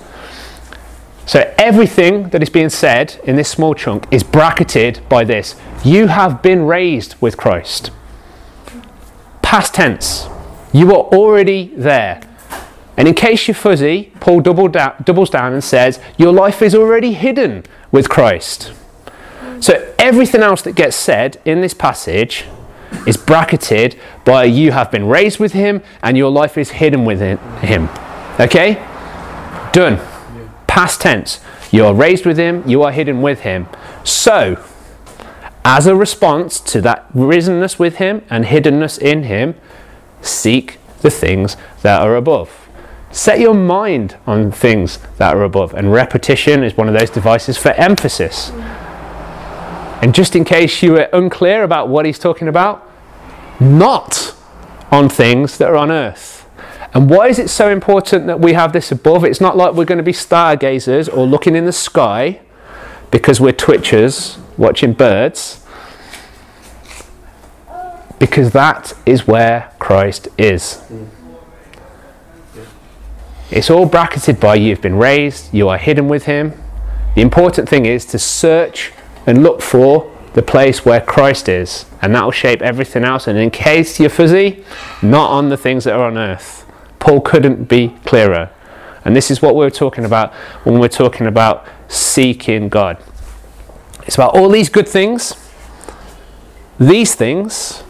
So 1.26 1.52
everything 1.58 2.28
that 2.30 2.42
is 2.42 2.50
being 2.50 2.68
said 2.68 3.20
in 3.24 3.36
this 3.36 3.48
small 3.48 3.74
chunk 3.74 4.06
is 4.12 4.22
bracketed 4.22 5.00
by 5.08 5.24
this. 5.24 5.54
You 5.84 6.08
have 6.08 6.42
been 6.42 6.66
raised 6.66 7.14
with 7.20 7.36
Christ. 7.36 7.90
Past 9.42 9.74
tense. 9.74 10.26
You 10.72 10.90
are 10.90 11.04
already 11.04 11.72
there. 11.76 12.20
And 12.96 13.06
in 13.06 13.14
case 13.14 13.46
you're 13.46 13.54
fuzzy, 13.54 14.12
Paul 14.20 14.40
double 14.40 14.68
da- 14.68 14.94
doubles 15.04 15.30
down 15.30 15.52
and 15.52 15.62
says, 15.62 16.00
Your 16.16 16.32
life 16.32 16.62
is 16.62 16.74
already 16.74 17.12
hidden 17.12 17.64
with 17.92 18.08
Christ. 18.08 18.72
So 19.60 19.94
everything 19.98 20.42
else 20.42 20.62
that 20.62 20.74
gets 20.74 20.96
said 20.96 21.40
in 21.44 21.60
this 21.60 21.74
passage 21.74 22.44
is 23.06 23.16
bracketed 23.16 23.98
by 24.24 24.44
you 24.44 24.72
have 24.72 24.90
been 24.90 25.06
raised 25.06 25.38
with 25.38 25.52
him 25.52 25.82
and 26.02 26.16
your 26.16 26.30
life 26.30 26.56
is 26.56 26.70
hidden 26.70 27.04
with 27.04 27.20
him. 27.20 27.88
Okay? 28.38 28.74
Done. 29.72 30.00
Past 30.66 31.00
tense. 31.00 31.40
You 31.70 31.84
are 31.86 31.94
raised 31.94 32.24
with 32.24 32.38
him, 32.38 32.62
you 32.66 32.82
are 32.82 32.92
hidden 32.92 33.22
with 33.22 33.40
him. 33.40 33.66
So, 34.04 34.62
as 35.64 35.86
a 35.86 35.96
response 35.96 36.60
to 36.60 36.80
that 36.82 37.12
risenness 37.12 37.78
with 37.78 37.96
him 37.96 38.22
and 38.30 38.44
hiddenness 38.44 38.98
in 38.98 39.24
him, 39.24 39.56
seek 40.22 40.78
the 41.00 41.10
things 41.10 41.56
that 41.82 42.00
are 42.00 42.14
above. 42.14 42.65
Set 43.10 43.40
your 43.40 43.54
mind 43.54 44.16
on 44.26 44.52
things 44.52 44.98
that 45.18 45.34
are 45.34 45.42
above, 45.42 45.72
and 45.74 45.92
repetition 45.92 46.62
is 46.62 46.76
one 46.76 46.88
of 46.88 46.94
those 46.94 47.10
devices 47.10 47.56
for 47.56 47.70
emphasis. 47.70 48.50
And 50.02 50.14
just 50.14 50.36
in 50.36 50.44
case 50.44 50.82
you 50.82 50.92
were 50.92 51.08
unclear 51.12 51.62
about 51.62 51.88
what 51.88 52.04
he's 52.04 52.18
talking 52.18 52.48
about, 52.48 52.88
not 53.58 54.34
on 54.90 55.08
things 55.08 55.58
that 55.58 55.70
are 55.70 55.76
on 55.76 55.90
earth. 55.90 56.48
And 56.94 57.10
why 57.10 57.28
is 57.28 57.38
it 57.38 57.48
so 57.48 57.70
important 57.70 58.26
that 58.26 58.40
we 58.40 58.52
have 58.52 58.72
this 58.72 58.92
above? 58.92 59.24
It's 59.24 59.40
not 59.40 59.56
like 59.56 59.74
we're 59.74 59.84
going 59.84 59.98
to 59.98 60.04
be 60.04 60.12
stargazers 60.12 61.08
or 61.08 61.26
looking 61.26 61.56
in 61.56 61.64
the 61.64 61.72
sky 61.72 62.40
because 63.10 63.40
we're 63.40 63.52
twitchers 63.52 64.38
watching 64.56 64.92
birds. 64.92 65.64
Because 68.18 68.52
that 68.52 68.94
is 69.04 69.26
where 69.26 69.72
Christ 69.78 70.28
is. 70.38 70.82
It's 73.56 73.70
all 73.70 73.86
bracketed 73.86 74.38
by 74.38 74.56
you've 74.56 74.82
been 74.82 74.96
raised, 74.96 75.54
you 75.54 75.70
are 75.70 75.78
hidden 75.78 76.08
with 76.08 76.26
him. 76.26 76.52
The 77.14 77.22
important 77.22 77.66
thing 77.66 77.86
is 77.86 78.04
to 78.06 78.18
search 78.18 78.92
and 79.26 79.42
look 79.42 79.62
for 79.62 80.14
the 80.34 80.42
place 80.42 80.84
where 80.84 81.00
Christ 81.00 81.48
is, 81.48 81.86
and 82.02 82.14
that 82.14 82.22
will 82.22 82.32
shape 82.32 82.60
everything 82.60 83.02
else. 83.02 83.26
And 83.26 83.38
in 83.38 83.50
case 83.50 83.98
you're 83.98 84.10
fuzzy, 84.10 84.62
not 85.00 85.30
on 85.30 85.48
the 85.48 85.56
things 85.56 85.84
that 85.84 85.94
are 85.94 86.04
on 86.04 86.18
earth. 86.18 86.70
Paul 86.98 87.22
couldn't 87.22 87.64
be 87.64 87.96
clearer. 88.04 88.50
And 89.06 89.16
this 89.16 89.30
is 89.30 89.40
what 89.40 89.56
we're 89.56 89.70
talking 89.70 90.04
about 90.04 90.34
when 90.64 90.78
we're 90.78 90.88
talking 90.88 91.26
about 91.26 91.66
seeking 91.88 92.68
God. 92.68 93.02
It's 94.04 94.16
about 94.16 94.36
all 94.36 94.50
these 94.50 94.68
good 94.68 94.86
things, 94.86 95.32
these 96.78 97.14
things, 97.14 97.82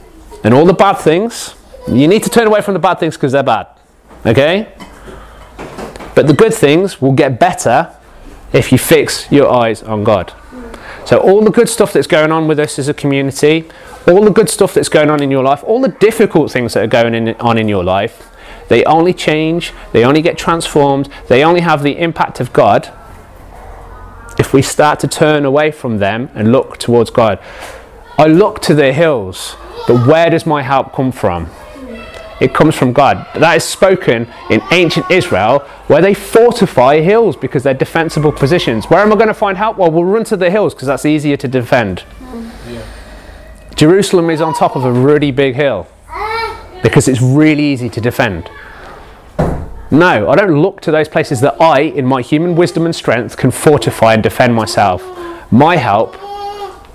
and 0.45 0.55
all 0.55 0.65
the 0.65 0.75
bad 0.75 0.99
things. 0.99 1.57
You 1.89 2.07
need 2.07 2.23
to 2.23 2.31
turn 2.31 2.47
away 2.47 2.63
from 2.63 2.75
the 2.75 2.81
bad 2.81 3.01
things 3.01 3.17
because 3.17 3.33
they're 3.33 3.43
bad. 3.43 3.67
Okay? 4.25 4.73
But 6.17 6.27
the 6.27 6.33
good 6.33 6.55
things 6.55 7.01
will 7.01 7.13
get 7.13 7.39
better 7.39 7.95
if 8.53 8.73
you 8.73 8.79
fix 8.79 9.31
your 9.31 9.49
eyes 9.49 9.83
on 9.83 10.03
God. 10.03 10.33
So, 11.05 11.19
all 11.19 11.45
the 11.45 11.51
good 11.51 11.69
stuff 11.69 11.93
that's 11.93 12.07
going 12.07 12.33
on 12.33 12.49
with 12.49 12.59
us 12.59 12.81
as 12.81 12.89
a 12.89 12.95
community, 12.95 13.69
all 14.09 14.25
the 14.25 14.31
good 14.31 14.49
stuff 14.49 14.75
that's 14.75 14.89
going 14.89 15.11
on 15.11 15.23
in 15.23 15.31
your 15.31 15.45
life, 15.45 15.63
all 15.63 15.81
the 15.81 15.91
difficult 15.91 16.51
things 16.51 16.75
that 16.75 16.83
are 16.83 16.89
going 16.89 17.15
in, 17.15 17.29
on 17.37 17.59
in 17.59 17.69
your 17.69 17.85
life, 17.85 18.29
they 18.69 18.83
only 18.85 19.13
change, 19.13 19.73
they 19.93 20.05
only 20.05 20.23
get 20.23 20.39
transformed, 20.39 21.09
they 21.29 21.45
only 21.45 21.61
have 21.61 21.83
the 21.83 21.99
impact 21.99 22.41
of 22.41 22.53
God 22.53 22.91
if 24.39 24.53
we 24.53 24.63
start 24.63 24.99
to 25.01 25.09
turn 25.09 25.45
away 25.45 25.71
from 25.71 25.99
them 25.99 26.31
and 26.35 26.51
look 26.51 26.79
towards 26.79 27.11
God. 27.11 27.39
I 28.19 28.27
look 28.27 28.61
to 28.63 28.75
the 28.75 28.93
hills, 28.93 29.55
but 29.87 30.07
where 30.07 30.31
does 30.31 30.47
my 30.47 30.63
help 30.63 30.95
come 30.95 31.13
from? 31.13 31.51
It 32.41 32.53
comes 32.53 32.75
from 32.75 32.93
God. 32.93 33.27
That 33.35 33.57
is 33.57 33.65
spoken 33.65 34.29
in 34.51 34.61
ancient 34.71 35.11
Israel 35.11 35.61
where 35.87 36.03
they 36.03 36.13
fortify 36.13 37.01
hills 37.01 37.37
because 37.37 37.63
they're 37.63 37.75
defensible 37.75 38.33
positions. 38.33 38.87
Where 38.87 39.01
am 39.01 39.13
I 39.13 39.17
going 39.17 39.29
to 39.29 39.35
find 39.35 39.57
help? 39.57 39.79
Well, 39.79 39.91
we'll 39.91 40.05
run 40.05 40.25
to 40.25 40.37
the 40.37 40.51
hills 40.51 40.75
because 40.75 40.87
that's 40.89 41.07
easier 41.07 41.37
to 41.39 41.49
defend. 41.49 42.05
Yeah. 42.69 42.85
Jerusalem 43.75 44.29
is 44.31 44.41
on 44.41 44.53
top 44.53 44.77
of 44.77 44.85
a 44.85 44.93
really 44.93 45.31
big 45.31 45.55
hill 45.55 45.87
because 46.83 47.09
it's 47.09 47.23
really 47.23 47.65
easy 47.65 47.89
to 47.89 48.01
defend. 48.01 48.51
No, 49.91 50.29
I 50.29 50.35
don't 50.35 50.61
look 50.61 50.81
to 50.83 50.91
those 50.91 51.09
places 51.09 51.41
that 51.43 51.61
I, 51.61 51.81
in 51.81 52.05
my 52.07 52.21
human 52.21 52.57
wisdom 52.57 52.87
and 52.87 52.95
strength, 52.95 53.37
can 53.37 53.51
fortify 53.51 54.15
and 54.15 54.23
defend 54.23 54.55
myself. 54.55 55.03
My 55.53 55.77
help 55.77 56.17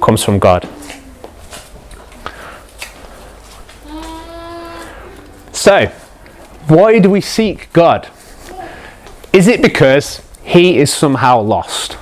comes 0.02 0.24
from 0.24 0.40
God. 0.40 0.68
So, 5.62 5.92
Why 6.70 6.98
do 6.98 7.08
we 7.12 7.22
seek 7.22 7.72
God? 7.72 8.10
Is 9.32 9.48
it 9.48 9.62
because 9.62 10.28
he 10.42 10.80
is 10.80 10.92
somehow 10.92 11.40
lost? 11.40 12.00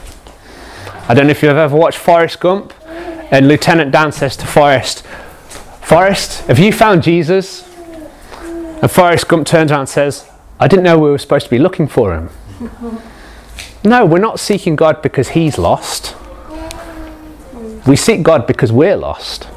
I 1.10 1.14
don't 1.14 1.26
know 1.26 1.32
if 1.32 1.44
you've 1.44 1.58
ever 1.58 1.76
watched 1.76 1.98
Forrest 1.98 2.40
Gump, 2.40 2.74
and 2.88 3.50
Lieutenant 3.50 3.92
Dan 3.92 4.14
says 4.14 4.38
to 4.38 4.48
Forrest, 4.48 5.06
Forrest, 5.82 6.48
have 6.48 6.58
you 6.58 6.72
found 6.72 7.04
Jesus? 7.04 7.68
And 8.82 8.90
Forrest 8.90 9.28
Gump 9.28 9.46
turns 9.46 9.72
around 9.74 9.82
and 9.82 9.90
says, 9.90 10.26
I 10.58 10.70
didn't 10.70 10.86
know 10.86 10.98
we 10.98 11.10
were 11.10 11.18
supposed 11.18 11.48
to 11.48 11.52
be 11.52 11.60
looking 11.60 11.90
for 11.90 12.16
him. 12.16 12.30
no, 13.84 14.06
we're 14.06 14.20
not 14.20 14.40
seeking 14.40 14.78
God 14.78 15.02
because 15.02 15.30
he's 15.30 15.58
lost. 15.58 16.16
We 17.86 17.98
seek 17.98 18.24
God 18.24 18.48
because 18.48 18.72
we're 18.72 18.96
lost. 18.96 19.50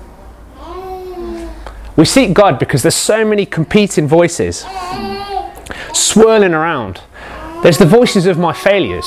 We 1.96 2.04
seek 2.06 2.32
God 2.32 2.58
because 2.58 2.82
there's 2.82 2.94
so 2.94 3.24
many 3.24 3.44
competing 3.44 4.08
voices 4.08 4.64
swirling 5.92 6.54
around. 6.54 7.00
There's 7.62 7.78
the 7.78 7.86
voices 7.86 8.26
of 8.26 8.38
my 8.38 8.52
failures, 8.52 9.06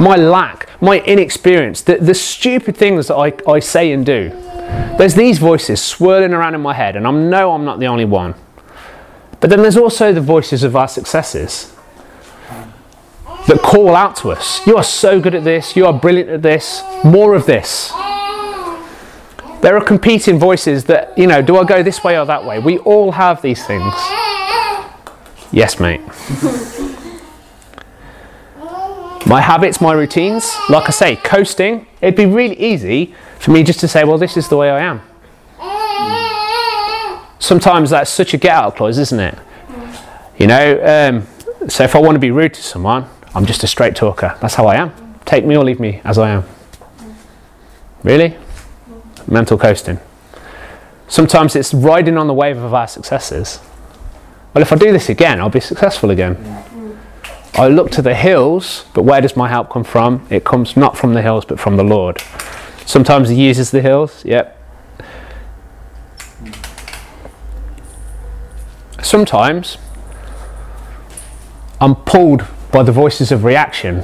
my 0.00 0.16
lack, 0.16 0.68
my 0.80 1.00
inexperience, 1.00 1.82
the, 1.82 1.96
the 1.96 2.14
stupid 2.14 2.76
things 2.76 3.08
that 3.08 3.16
I, 3.16 3.32
I 3.50 3.60
say 3.60 3.92
and 3.92 4.04
do. 4.04 4.30
There's 4.98 5.14
these 5.14 5.38
voices 5.38 5.82
swirling 5.82 6.32
around 6.32 6.54
in 6.54 6.60
my 6.60 6.74
head, 6.74 6.96
and 6.96 7.06
I 7.06 7.10
know 7.10 7.52
I'm 7.52 7.64
not 7.64 7.78
the 7.78 7.86
only 7.86 8.04
one. 8.04 8.34
But 9.40 9.50
then 9.50 9.60
there's 9.60 9.76
also 9.76 10.12
the 10.12 10.20
voices 10.20 10.62
of 10.62 10.74
our 10.74 10.88
successes 10.88 11.74
that 13.46 13.60
call 13.62 13.94
out 13.94 14.16
to 14.16 14.30
us. 14.30 14.66
You 14.66 14.76
are 14.76 14.82
so 14.82 15.20
good 15.20 15.34
at 15.34 15.44
this, 15.44 15.76
you 15.76 15.84
are 15.84 15.92
brilliant 15.92 16.30
at 16.30 16.42
this, 16.42 16.82
more 17.04 17.34
of 17.34 17.44
this. 17.44 17.92
There 19.64 19.74
are 19.78 19.80
competing 19.82 20.38
voices 20.38 20.84
that, 20.84 21.16
you 21.16 21.26
know, 21.26 21.40
do 21.40 21.56
I 21.56 21.64
go 21.64 21.82
this 21.82 22.04
way 22.04 22.18
or 22.18 22.26
that 22.26 22.44
way? 22.44 22.58
We 22.58 22.76
all 22.80 23.12
have 23.12 23.40
these 23.40 23.64
things. 23.66 23.94
Yes, 25.52 25.80
mate. 25.80 26.02
my 29.26 29.40
habits, 29.40 29.80
my 29.80 29.94
routines, 29.94 30.54
like 30.68 30.86
I 30.86 30.90
say, 30.90 31.16
coasting, 31.16 31.86
it'd 32.02 32.14
be 32.14 32.26
really 32.26 32.60
easy 32.60 33.14
for 33.38 33.52
me 33.52 33.62
just 33.62 33.80
to 33.80 33.88
say, 33.88 34.04
well, 34.04 34.18
this 34.18 34.36
is 34.36 34.50
the 34.50 34.58
way 34.58 34.68
I 34.68 34.80
am. 34.80 35.00
Sometimes 37.38 37.88
that's 37.88 38.10
such 38.10 38.34
a 38.34 38.36
get 38.36 38.52
out 38.52 38.76
clause, 38.76 38.98
isn't 38.98 39.18
it? 39.18 39.38
You 40.36 40.46
know, 40.46 40.78
um, 40.84 41.70
so 41.70 41.84
if 41.84 41.96
I 41.96 42.00
want 42.00 42.16
to 42.16 42.20
be 42.20 42.30
rude 42.30 42.52
to 42.52 42.62
someone, 42.62 43.06
I'm 43.34 43.46
just 43.46 43.64
a 43.64 43.66
straight 43.66 43.96
talker. 43.96 44.36
That's 44.42 44.56
how 44.56 44.66
I 44.66 44.76
am. 44.76 44.92
Take 45.24 45.46
me 45.46 45.56
or 45.56 45.64
leave 45.64 45.80
me 45.80 46.02
as 46.04 46.18
I 46.18 46.28
am. 46.28 46.44
Really? 48.02 48.36
Mental 49.26 49.58
coasting. 49.58 49.98
Sometimes 51.08 51.54
it's 51.54 51.74
riding 51.74 52.16
on 52.16 52.26
the 52.26 52.34
wave 52.34 52.58
of 52.58 52.72
our 52.74 52.88
successes. 52.88 53.60
Well, 54.54 54.62
if 54.62 54.72
I 54.72 54.76
do 54.76 54.92
this 54.92 55.08
again, 55.08 55.40
I'll 55.40 55.50
be 55.50 55.60
successful 55.60 56.10
again. 56.10 56.36
I 57.54 57.68
look 57.68 57.90
to 57.92 58.02
the 58.02 58.14
hills, 58.14 58.86
but 58.94 59.02
where 59.02 59.20
does 59.20 59.36
my 59.36 59.48
help 59.48 59.70
come 59.70 59.84
from? 59.84 60.26
It 60.30 60.44
comes 60.44 60.76
not 60.76 60.96
from 60.96 61.14
the 61.14 61.22
hills, 61.22 61.44
but 61.44 61.60
from 61.60 61.76
the 61.76 61.84
Lord. 61.84 62.20
Sometimes 62.84 63.28
He 63.28 63.46
uses 63.46 63.70
the 63.70 63.80
hills, 63.80 64.24
yep. 64.24 64.60
Sometimes 69.02 69.78
I'm 71.80 71.94
pulled 71.94 72.44
by 72.72 72.82
the 72.82 72.92
voices 72.92 73.30
of 73.30 73.44
reaction 73.44 74.02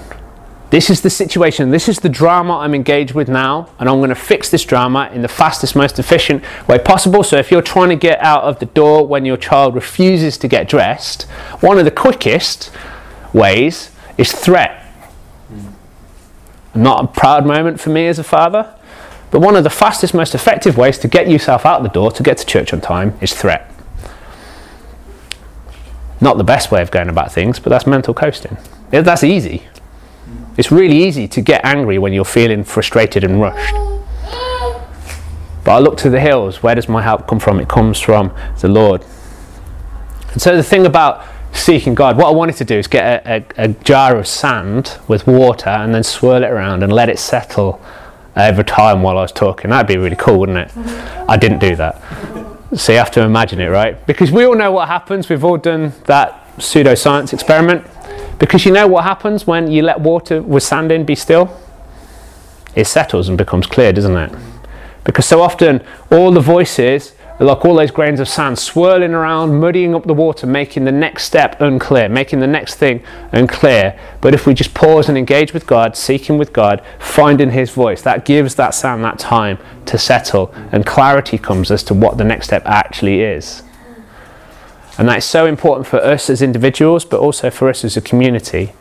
this 0.70 0.88
is 0.88 1.00
the 1.00 1.10
situation, 1.10 1.70
this 1.70 1.88
is 1.88 1.98
the 1.98 2.08
drama 2.08 2.58
I'm 2.58 2.74
engaged 2.74 3.12
with 3.12 3.28
now, 3.28 3.68
and 3.80 3.88
I'm 3.88 3.98
going 3.98 4.10
to 4.10 4.14
fix 4.14 4.50
this 4.50 4.64
drama 4.64 5.10
in 5.12 5.20
the 5.20 5.28
fastest, 5.28 5.74
most 5.74 5.98
efficient 5.98 6.44
way 6.68 6.78
possible. 6.78 7.24
So, 7.24 7.36
if 7.38 7.50
you're 7.50 7.60
trying 7.60 7.88
to 7.88 7.96
get 7.96 8.20
out 8.20 8.44
of 8.44 8.60
the 8.60 8.66
door 8.66 9.04
when 9.06 9.24
your 9.24 9.36
child 9.36 9.74
refuses 9.74 10.38
to 10.38 10.48
get 10.48 10.68
dressed, 10.68 11.22
one 11.60 11.78
of 11.78 11.84
the 11.84 11.90
quickest 11.90 12.70
ways 13.32 13.90
is 14.16 14.30
threat. 14.30 14.76
Not 16.72 17.04
a 17.04 17.06
proud 17.08 17.46
moment 17.46 17.80
for 17.80 17.90
me 17.90 18.06
as 18.06 18.20
a 18.20 18.24
father, 18.24 18.72
but 19.32 19.40
one 19.40 19.56
of 19.56 19.64
the 19.64 19.70
fastest, 19.70 20.14
most 20.14 20.34
effective 20.36 20.76
ways 20.76 20.98
to 20.98 21.08
get 21.08 21.28
yourself 21.28 21.66
out 21.66 21.82
the 21.82 21.88
door 21.88 22.12
to 22.12 22.22
get 22.22 22.38
to 22.38 22.46
church 22.46 22.72
on 22.72 22.80
time 22.80 23.18
is 23.20 23.34
threat. 23.34 23.72
Not 26.20 26.36
the 26.36 26.44
best 26.44 26.70
way 26.70 26.80
of 26.80 26.90
going 26.90 27.08
about 27.08 27.32
things, 27.32 27.58
but 27.58 27.70
that's 27.70 27.86
mental 27.86 28.14
coasting. 28.14 28.56
That's 28.90 29.24
easy. 29.24 29.64
It's 30.60 30.70
really 30.70 31.04
easy 31.04 31.26
to 31.26 31.40
get 31.40 31.64
angry 31.64 31.96
when 31.96 32.12
you're 32.12 32.22
feeling 32.22 32.64
frustrated 32.64 33.24
and 33.24 33.40
rushed. 33.40 33.74
But 35.64 35.70
I 35.72 35.78
look 35.78 35.96
to 36.00 36.10
the 36.10 36.20
hills. 36.20 36.62
Where 36.62 36.74
does 36.74 36.86
my 36.86 37.00
help 37.00 37.26
come 37.26 37.40
from? 37.40 37.60
It 37.60 37.66
comes 37.66 37.98
from 37.98 38.30
the 38.60 38.68
Lord. 38.68 39.02
And 40.32 40.42
so 40.42 40.54
the 40.54 40.62
thing 40.62 40.84
about 40.84 41.24
seeking 41.54 41.94
God, 41.94 42.18
what 42.18 42.26
I 42.26 42.30
wanted 42.32 42.56
to 42.56 42.66
do 42.66 42.74
is 42.74 42.88
get 42.88 43.26
a, 43.26 43.36
a, 43.36 43.64
a 43.64 43.68
jar 43.68 44.18
of 44.18 44.28
sand 44.28 44.98
with 45.08 45.26
water 45.26 45.70
and 45.70 45.94
then 45.94 46.02
swirl 46.02 46.42
it 46.42 46.50
around 46.50 46.82
and 46.82 46.92
let 46.92 47.08
it 47.08 47.18
settle 47.18 47.80
over 48.36 48.62
time 48.62 49.00
while 49.00 49.16
I 49.16 49.22
was 49.22 49.32
talking. 49.32 49.70
That'd 49.70 49.88
be 49.88 49.96
really 49.96 50.14
cool, 50.14 50.40
wouldn't 50.40 50.58
it? 50.58 50.76
I 51.26 51.38
didn't 51.38 51.60
do 51.60 51.74
that. 51.76 52.02
So 52.74 52.92
you 52.92 52.98
have 52.98 53.12
to 53.12 53.22
imagine 53.22 53.60
it, 53.60 53.68
right? 53.68 54.06
Because 54.06 54.30
we 54.30 54.44
all 54.44 54.54
know 54.54 54.72
what 54.72 54.88
happens. 54.88 55.30
We've 55.30 55.42
all 55.42 55.56
done 55.56 55.94
that 56.04 56.54
pseudoscience 56.58 57.32
experiment. 57.32 57.86
Because 58.40 58.64
you 58.64 58.72
know 58.72 58.88
what 58.88 59.04
happens 59.04 59.46
when 59.46 59.70
you 59.70 59.82
let 59.82 60.00
water 60.00 60.42
with 60.42 60.64
sand 60.64 60.90
in 60.90 61.04
be 61.04 61.14
still? 61.14 61.56
It 62.74 62.86
settles 62.86 63.28
and 63.28 63.38
becomes 63.38 63.66
clear, 63.66 63.92
doesn't 63.92 64.16
it? 64.16 64.32
Because 65.04 65.26
so 65.26 65.42
often 65.42 65.84
all 66.10 66.32
the 66.32 66.40
voices 66.40 67.12
like 67.40 67.64
all 67.64 67.74
those 67.74 67.90
grains 67.90 68.20
of 68.20 68.28
sand 68.28 68.58
swirling 68.58 69.14
around, 69.14 69.58
muddying 69.58 69.94
up 69.94 70.04
the 70.04 70.12
water, 70.12 70.46
making 70.46 70.84
the 70.84 70.92
next 70.92 71.24
step 71.24 71.58
unclear, 71.60 72.06
making 72.06 72.40
the 72.40 72.46
next 72.46 72.74
thing 72.74 73.02
unclear. 73.32 73.98
But 74.20 74.34
if 74.34 74.46
we 74.46 74.52
just 74.52 74.74
pause 74.74 75.08
and 75.08 75.16
engage 75.16 75.54
with 75.54 75.66
God, 75.66 75.96
seeking 75.96 76.36
with 76.36 76.52
God, 76.52 76.82
finding 76.98 77.50
His 77.50 77.70
voice, 77.70 78.02
that 78.02 78.26
gives 78.26 78.56
that 78.56 78.74
sand 78.74 79.02
that 79.04 79.18
time 79.18 79.58
to 79.86 79.96
settle 79.96 80.52
and 80.70 80.84
clarity 80.84 81.38
comes 81.38 81.70
as 81.70 81.82
to 81.84 81.94
what 81.94 82.18
the 82.18 82.24
next 82.24 82.46
step 82.46 82.62
actually 82.66 83.22
is. 83.22 83.62
And 84.98 85.08
that 85.08 85.18
is 85.18 85.24
so 85.24 85.46
important 85.46 85.86
for 85.86 85.98
us 85.98 86.28
as 86.28 86.42
individuals, 86.42 87.04
but 87.04 87.20
also 87.20 87.50
for 87.50 87.68
us 87.68 87.84
as 87.84 87.96
a 87.96 88.00
community. 88.00 88.72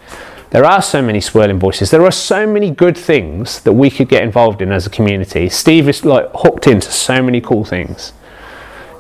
There 0.52 0.66
are 0.66 0.82
so 0.82 1.02
many 1.02 1.22
swirling 1.22 1.60
voices. 1.60 1.92
There 1.92 2.04
are 2.04 2.12
so 2.12 2.48
many 2.48 2.72
good 2.72 2.98
things 2.98 3.62
that 3.62 3.74
we 3.74 3.92
could 3.92 4.10
get 4.10 4.24
involved 4.24 4.62
in 4.62 4.72
as 4.72 4.88
a 4.88 4.90
community. 4.90 5.48
Steve 5.48 5.88
is 5.88 6.04
like 6.04 6.28
hooked 6.34 6.66
into 6.66 6.92
so 6.92 7.22
many 7.22 7.40
cool 7.40 7.64
things. 7.64 8.14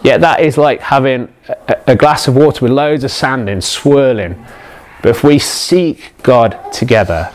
Yet 0.03 0.21
that 0.21 0.41
is 0.41 0.57
like 0.57 0.79
having 0.79 1.33
a, 1.87 1.95
glass 1.95 2.27
of 2.27 2.35
water 2.35 2.63
with 2.63 2.71
loads 2.71 3.03
of 3.03 3.11
sand 3.11 3.49
in, 3.49 3.61
swirling. 3.61 4.45
But 5.01 5.09
if 5.09 5.23
we 5.23 5.39
seek 5.39 6.13
God 6.23 6.71
together, 6.71 7.33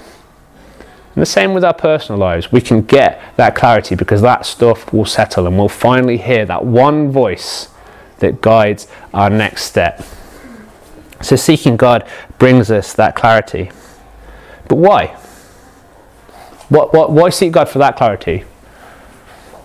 and 1.14 1.22
the 1.22 1.26
same 1.26 1.52
with 1.52 1.64
our 1.64 1.74
personal 1.74 2.18
lives, 2.18 2.50
we 2.50 2.60
can 2.60 2.82
get 2.82 3.20
that 3.36 3.54
clarity 3.54 3.94
because 3.94 4.22
that 4.22 4.46
stuff 4.46 4.92
will 4.92 5.04
settle 5.04 5.46
and 5.46 5.58
we'll 5.58 5.68
finally 5.68 6.16
hear 6.16 6.46
that 6.46 6.64
one 6.64 7.10
voice 7.10 7.68
that 8.24 8.40
guides 8.40 8.88
our 9.12 9.28
next 9.28 9.64
step. 9.64 10.02
So, 11.20 11.36
seeking 11.36 11.76
God 11.76 12.08
brings 12.38 12.70
us 12.70 12.94
that 12.94 13.14
clarity. 13.14 13.70
But 14.68 14.76
why? 14.76 15.06
What, 16.68 16.94
what, 16.94 17.12
why 17.12 17.28
seek 17.30 17.52
God 17.52 17.68
for 17.68 17.78
that 17.78 17.96
clarity? 17.96 18.44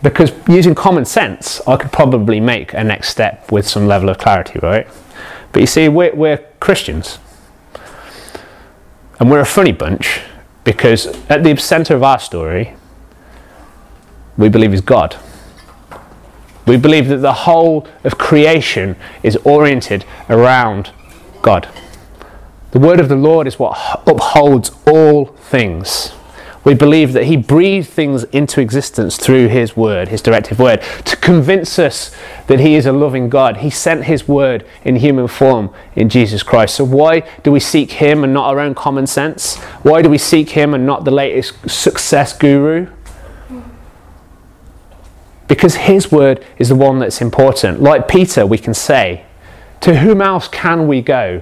Because 0.04 0.32
using 0.48 0.76
common 0.76 1.06
sense, 1.06 1.62
I 1.68 1.78
could 1.78 1.92
probably 1.92 2.40
make 2.40 2.74
a 2.74 2.84
next 2.84 3.10
step 3.10 3.52
with 3.52 3.68
some 3.68 3.88
level 3.88 4.10
of 4.10 4.18
clarity, 4.18 4.60
right? 4.62 4.88
But 5.52 5.62
you 5.62 5.68
see, 5.68 5.90
we're, 5.90 6.14
we're 6.14 6.38
Christians. 6.60 7.20
And 9.20 9.30
we're 9.30 9.42
a 9.42 9.46
funny 9.46 9.72
bunch 9.74 10.22
because 10.64 11.08
at 11.30 11.44
the 11.44 11.56
centre 11.58 11.96
of 11.96 12.04
our 12.04 12.20
story, 12.20 12.76
we 14.38 14.48
believe 14.48 14.74
is 14.74 14.82
God. 14.82 15.18
We 16.70 16.78
believe 16.78 17.08
that 17.08 17.18
the 17.18 17.34
whole 17.34 17.88
of 18.04 18.20
creation 18.20 18.96
is 19.24 19.36
oriented 19.38 20.06
around 20.30 20.92
God. 21.42 21.68
The 22.70 22.80
word 22.80 23.00
of 23.00 23.10
the 23.10 23.16
Lord 23.16 23.48
is 23.48 23.58
what 23.58 23.76
upholds 24.06 24.70
all 24.86 25.26
things. 25.26 26.12
We 26.64 26.76
believe 26.76 27.14
that 27.14 27.24
He 27.24 27.38
breathed 27.38 27.90
things 27.90 28.24
into 28.26 28.62
existence 28.62 29.18
through 29.18 29.48
His 29.48 29.76
word, 29.76 30.10
His 30.10 30.22
directive 30.22 30.60
word, 30.60 30.84
to 31.06 31.16
convince 31.16 31.80
us 31.80 32.16
that 32.46 32.60
He 32.60 32.76
is 32.76 32.86
a 32.86 32.92
loving 32.92 33.30
God. 33.30 33.58
He 33.58 33.72
sent 33.72 34.04
His 34.04 34.28
word 34.28 34.64
in 34.84 34.98
human 34.98 35.28
form 35.28 35.74
in 35.96 36.08
Jesus 36.08 36.44
Christ. 36.44 36.76
So, 36.76 36.84
why 36.84 37.22
do 37.42 37.52
we 37.52 37.60
seek 37.60 37.94
Him 37.94 38.24
and 38.24 38.32
not 38.32 38.46
our 38.46 38.60
own 38.60 38.76
common 38.76 39.08
sense? 39.08 39.58
Why 39.82 40.04
do 40.04 40.10
we 40.10 40.20
seek 40.20 40.52
Him 40.52 40.76
and 40.76 40.86
not 40.86 41.04
the 41.04 41.10
latest 41.10 41.68
success 41.68 42.32
guru? 42.38 42.90
Because 45.50 45.76
his 45.76 46.12
word 46.12 46.46
is 46.58 46.70
the 46.70 46.76
one 46.76 47.00
that's 47.00 47.22
important. 47.22 47.82
Like 47.82 48.08
Peter, 48.08 48.46
we 48.46 48.58
can 48.58 48.74
say, 48.74 49.26
To 49.82 49.98
whom 49.98 50.22
else 50.22 50.48
can 50.48 50.88
we 50.88 51.02
go? 51.02 51.42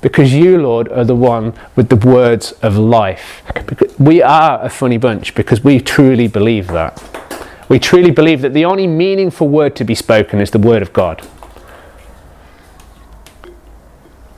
Because 0.00 0.32
you, 0.32 0.62
Lord, 0.62 0.90
are 0.90 1.04
the 1.04 1.14
one 1.14 1.52
with 1.76 1.90
the 1.90 1.96
words 1.96 2.52
of 2.62 2.78
life. 2.78 3.42
We 3.98 4.22
are 4.22 4.64
a 4.64 4.70
funny 4.70 4.96
bunch 4.96 5.34
because 5.34 5.62
we 5.62 5.78
truly 5.78 6.26
believe 6.26 6.68
that. 6.68 7.02
We 7.68 7.78
truly 7.78 8.10
believe 8.10 8.40
that 8.40 8.54
the 8.54 8.64
only 8.64 8.86
meaningful 8.86 9.48
word 9.48 9.76
to 9.76 9.84
be 9.84 9.94
spoken 9.94 10.40
is 10.40 10.52
the 10.52 10.58
word 10.58 10.80
of 10.80 10.94
God. 10.94 11.28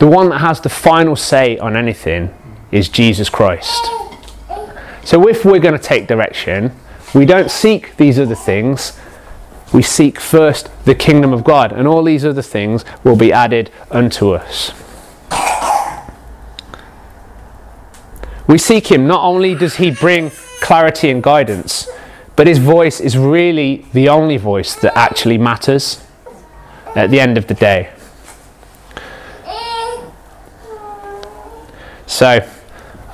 the 0.03 0.09
one 0.09 0.31
that 0.31 0.38
has 0.38 0.61
the 0.61 0.68
final 0.68 1.14
say 1.14 1.57
on 1.59 1.77
anything 1.77 2.35
is 2.72 2.88
Jesus 2.88 3.31
Christ. 3.31 3.81
So 5.05 5.29
if 5.29 5.44
we're 5.44 5.61
going 5.61 5.79
to 5.79 5.83
take 5.83 6.09
direction, 6.09 6.72
we 7.14 7.27
don't 7.27 7.51
seek 7.51 7.96
these 7.96 8.18
other 8.18 8.35
things. 8.35 8.98
We 9.72 9.83
seek 9.83 10.20
first 10.20 10.70
the 10.85 10.94
kingdom 10.94 11.33
of 11.33 11.44
God, 11.44 11.72
and 11.72 11.88
all 11.88 12.03
these 12.05 12.25
other 12.25 12.42
things 12.42 12.85
will 13.05 13.16
be 13.16 13.33
added 13.33 13.70
unto 13.90 14.33
us. 14.33 14.72
We 18.46 18.59
seek 18.59 18.90
Him, 18.90 19.07
not 19.07 19.22
only 19.22 19.55
does 19.55 19.77
He 19.77 19.90
bring 19.90 20.31
clarity 20.61 21.11
and 21.11 21.22
guidance, 21.22 21.88
but 22.37 22.46
His 22.46 22.59
voice 22.59 23.01
is 23.01 23.16
really 23.16 23.87
the 23.92 24.09
only 24.09 24.37
voice 24.37 24.75
that 24.77 24.96
actually 24.96 25.38
matters 25.38 26.05
at 26.94 27.11
the 27.11 27.20
end 27.20 27.38
of 27.38 27.46
the 27.46 27.55
day. 27.55 27.90
So, 32.07 32.46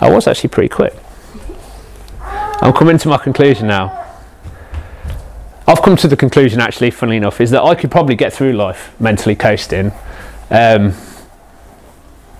I 0.00 0.10
was 0.10 0.26
actually 0.26 0.50
pretty 0.50 0.70
quick. 0.70 0.94
I'm 2.60 2.72
coming 2.72 2.98
to 2.98 3.08
my 3.08 3.18
conclusion 3.18 3.68
now. 3.68 4.04
I've 5.68 5.80
come 5.80 5.96
to 5.96 6.08
the 6.08 6.16
conclusion, 6.16 6.60
actually, 6.60 6.90
funnily 6.90 7.18
enough, 7.18 7.40
is 7.40 7.50
that 7.52 7.62
I 7.62 7.74
could 7.76 7.90
probably 7.90 8.16
get 8.16 8.32
through 8.32 8.54
life 8.54 8.98
mentally 8.98 9.36
coasting. 9.36 9.92
Um, 10.50 10.94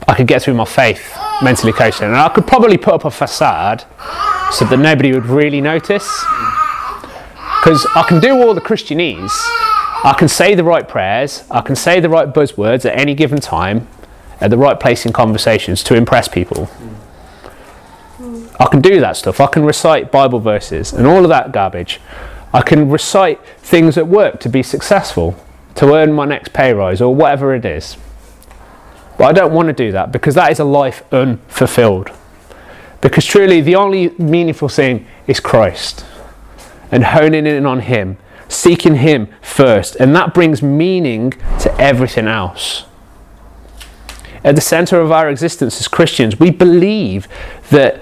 I 0.09 0.15
could 0.15 0.27
get 0.27 0.43
through 0.43 0.55
my 0.55 0.65
faith 0.65 1.17
mentally 1.43 1.73
coasting, 1.73 2.09
and 2.09 2.17
I 2.17 2.31
could 2.31 2.47
probably 2.47 2.79
put 2.79 2.95
up 2.95 3.05
a 3.05 3.11
facade 3.11 3.85
so 4.51 4.65
that 4.65 4.79
nobody 4.79 5.13
would 5.13 5.27
really 5.27 5.61
notice. 5.61 6.25
Because 7.61 7.87
I 7.95 8.05
can 8.09 8.19
do 8.19 8.43
all 8.43 8.55
the 8.55 8.61
Christianese, 8.61 9.31
I 10.05 10.17
can 10.19 10.29
say 10.29 10.55
the 10.55 10.65
right 10.65 10.89
prayers, 10.89 11.45
I 11.51 11.61
can 11.61 11.77
say 11.77 12.01
the 12.01 12.09
right 12.09 12.33
buzzwords 12.33 12.85
at 12.85 12.99
any 12.99 13.15
given 13.15 13.41
time, 13.41 13.87
at 14.41 14.51
the 14.51 14.59
right 14.59 14.81
place 14.81 15.07
in 15.07 15.13
conversations 15.13 15.83
to 15.85 15.95
impress 15.95 16.27
people. 16.27 16.69
I 18.59 18.67
can 18.67 18.81
do 18.81 19.01
that 19.01 19.17
stuff. 19.17 19.41
I 19.41 19.47
can 19.47 19.65
recite 19.65 20.11
Bible 20.11 20.41
verses 20.41 20.93
and 20.93 21.07
all 21.07 21.23
of 21.23 21.29
that 21.29 21.53
garbage. 21.53 22.01
I 22.53 22.63
can 22.63 22.91
recite 22.91 23.45
things 23.59 23.97
at 23.97 24.09
work 24.09 24.41
to 24.41 24.49
be 24.49 24.63
successful, 24.63 25.37
to 25.77 25.95
earn 25.95 26.13
my 26.13 26.25
next 26.25 26.53
pay 26.53 26.73
rise, 26.73 27.01
or 27.01 27.15
whatever 27.15 27.55
it 27.55 27.65
is. 27.65 27.97
But 29.17 29.25
I 29.27 29.33
don't 29.33 29.53
want 29.53 29.69
to 29.69 29.73
do 29.73 29.93
that 29.93 30.13
because 30.13 30.35
that 30.35 30.51
is 30.51 30.59
a 30.59 30.65
life 30.65 31.03
unfulfilled. 31.13 32.11
Because 33.01 33.25
truly, 33.25 33.61
the 33.61 33.77
only 33.77 34.11
meaningful 34.19 34.69
thing 34.69 35.07
is 35.27 35.39
Christ 35.41 36.05
and 36.91 37.05
honing 37.05 37.47
in 37.47 37.67
on 37.67 37.81
Him, 37.81 38.17
seeking 38.49 38.97
Him 38.97 39.29
first, 39.41 39.95
and 39.97 40.15
that 40.17 40.35
brings 40.35 40.63
meaning 40.63 41.33
to 41.61 41.73
everything 41.81 42.27
else. 42.27 42.87
At 44.43 44.55
the 44.55 44.61
center 44.61 45.01
of 45.01 45.13
our 45.13 45.29
existence 45.29 45.81
as 45.81 45.89
Christians, 45.89 46.41
we 46.41 46.51
believe 46.51 47.29
that 47.71 48.01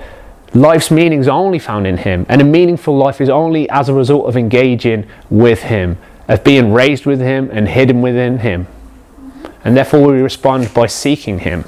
Life's 0.55 0.91
meaning 0.91 1.21
is 1.21 1.29
only 1.29 1.59
found 1.59 1.87
in 1.87 1.99
Him, 1.99 2.25
and 2.29 2.41
a 2.41 2.45
meaningful 2.45 2.97
life 2.97 3.21
is 3.21 3.29
only 3.29 3.69
as 3.69 3.89
a 3.89 3.95
result 3.95 4.27
of 4.27 4.37
engaging 4.37 5.07
with 5.29 5.65
Him, 5.65 5.99
of 6.29 6.45
being 6.45 6.73
raised 6.73 7.05
with 7.05 7.21
Him 7.21 7.51
and 7.53 7.69
hidden 7.69 8.01
within 8.01 8.39
Him. 8.39 8.67
And 9.65 9.77
therefore, 9.77 10.07
we 10.13 10.21
respond 10.23 10.73
by 10.73 10.87
seeking 10.87 11.41
Him. 11.41 11.65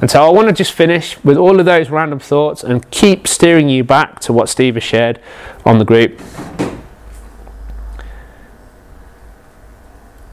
And 0.00 0.10
so, 0.10 0.26
I 0.26 0.30
want 0.30 0.48
to 0.48 0.54
just 0.54 0.72
finish 0.72 1.22
with 1.24 1.36
all 1.36 1.60
of 1.60 1.64
those 1.64 1.88
random 1.88 2.18
thoughts 2.18 2.64
and 2.64 2.90
keep 2.90 3.28
steering 3.28 3.68
you 3.68 3.84
back 3.84 4.18
to 4.20 4.32
what 4.32 4.48
Steve 4.48 4.74
has 4.74 4.82
shared 4.82 5.20
on 5.64 5.78
the 5.78 5.84
group. 5.84 6.20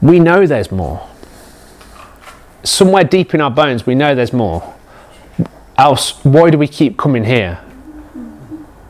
We 0.02 0.18
know 0.18 0.46
there's 0.46 0.72
more. 0.72 1.06
Somewhere 2.62 3.04
deep 3.04 3.34
in 3.34 3.40
our 3.40 3.50
bones, 3.50 3.86
we 3.86 3.94
know 3.94 4.14
there's 4.14 4.32
more. 4.32 4.74
Else, 5.80 6.22
why 6.26 6.50
do 6.50 6.58
we 6.58 6.68
keep 6.68 6.98
coming 6.98 7.24
here? 7.24 7.54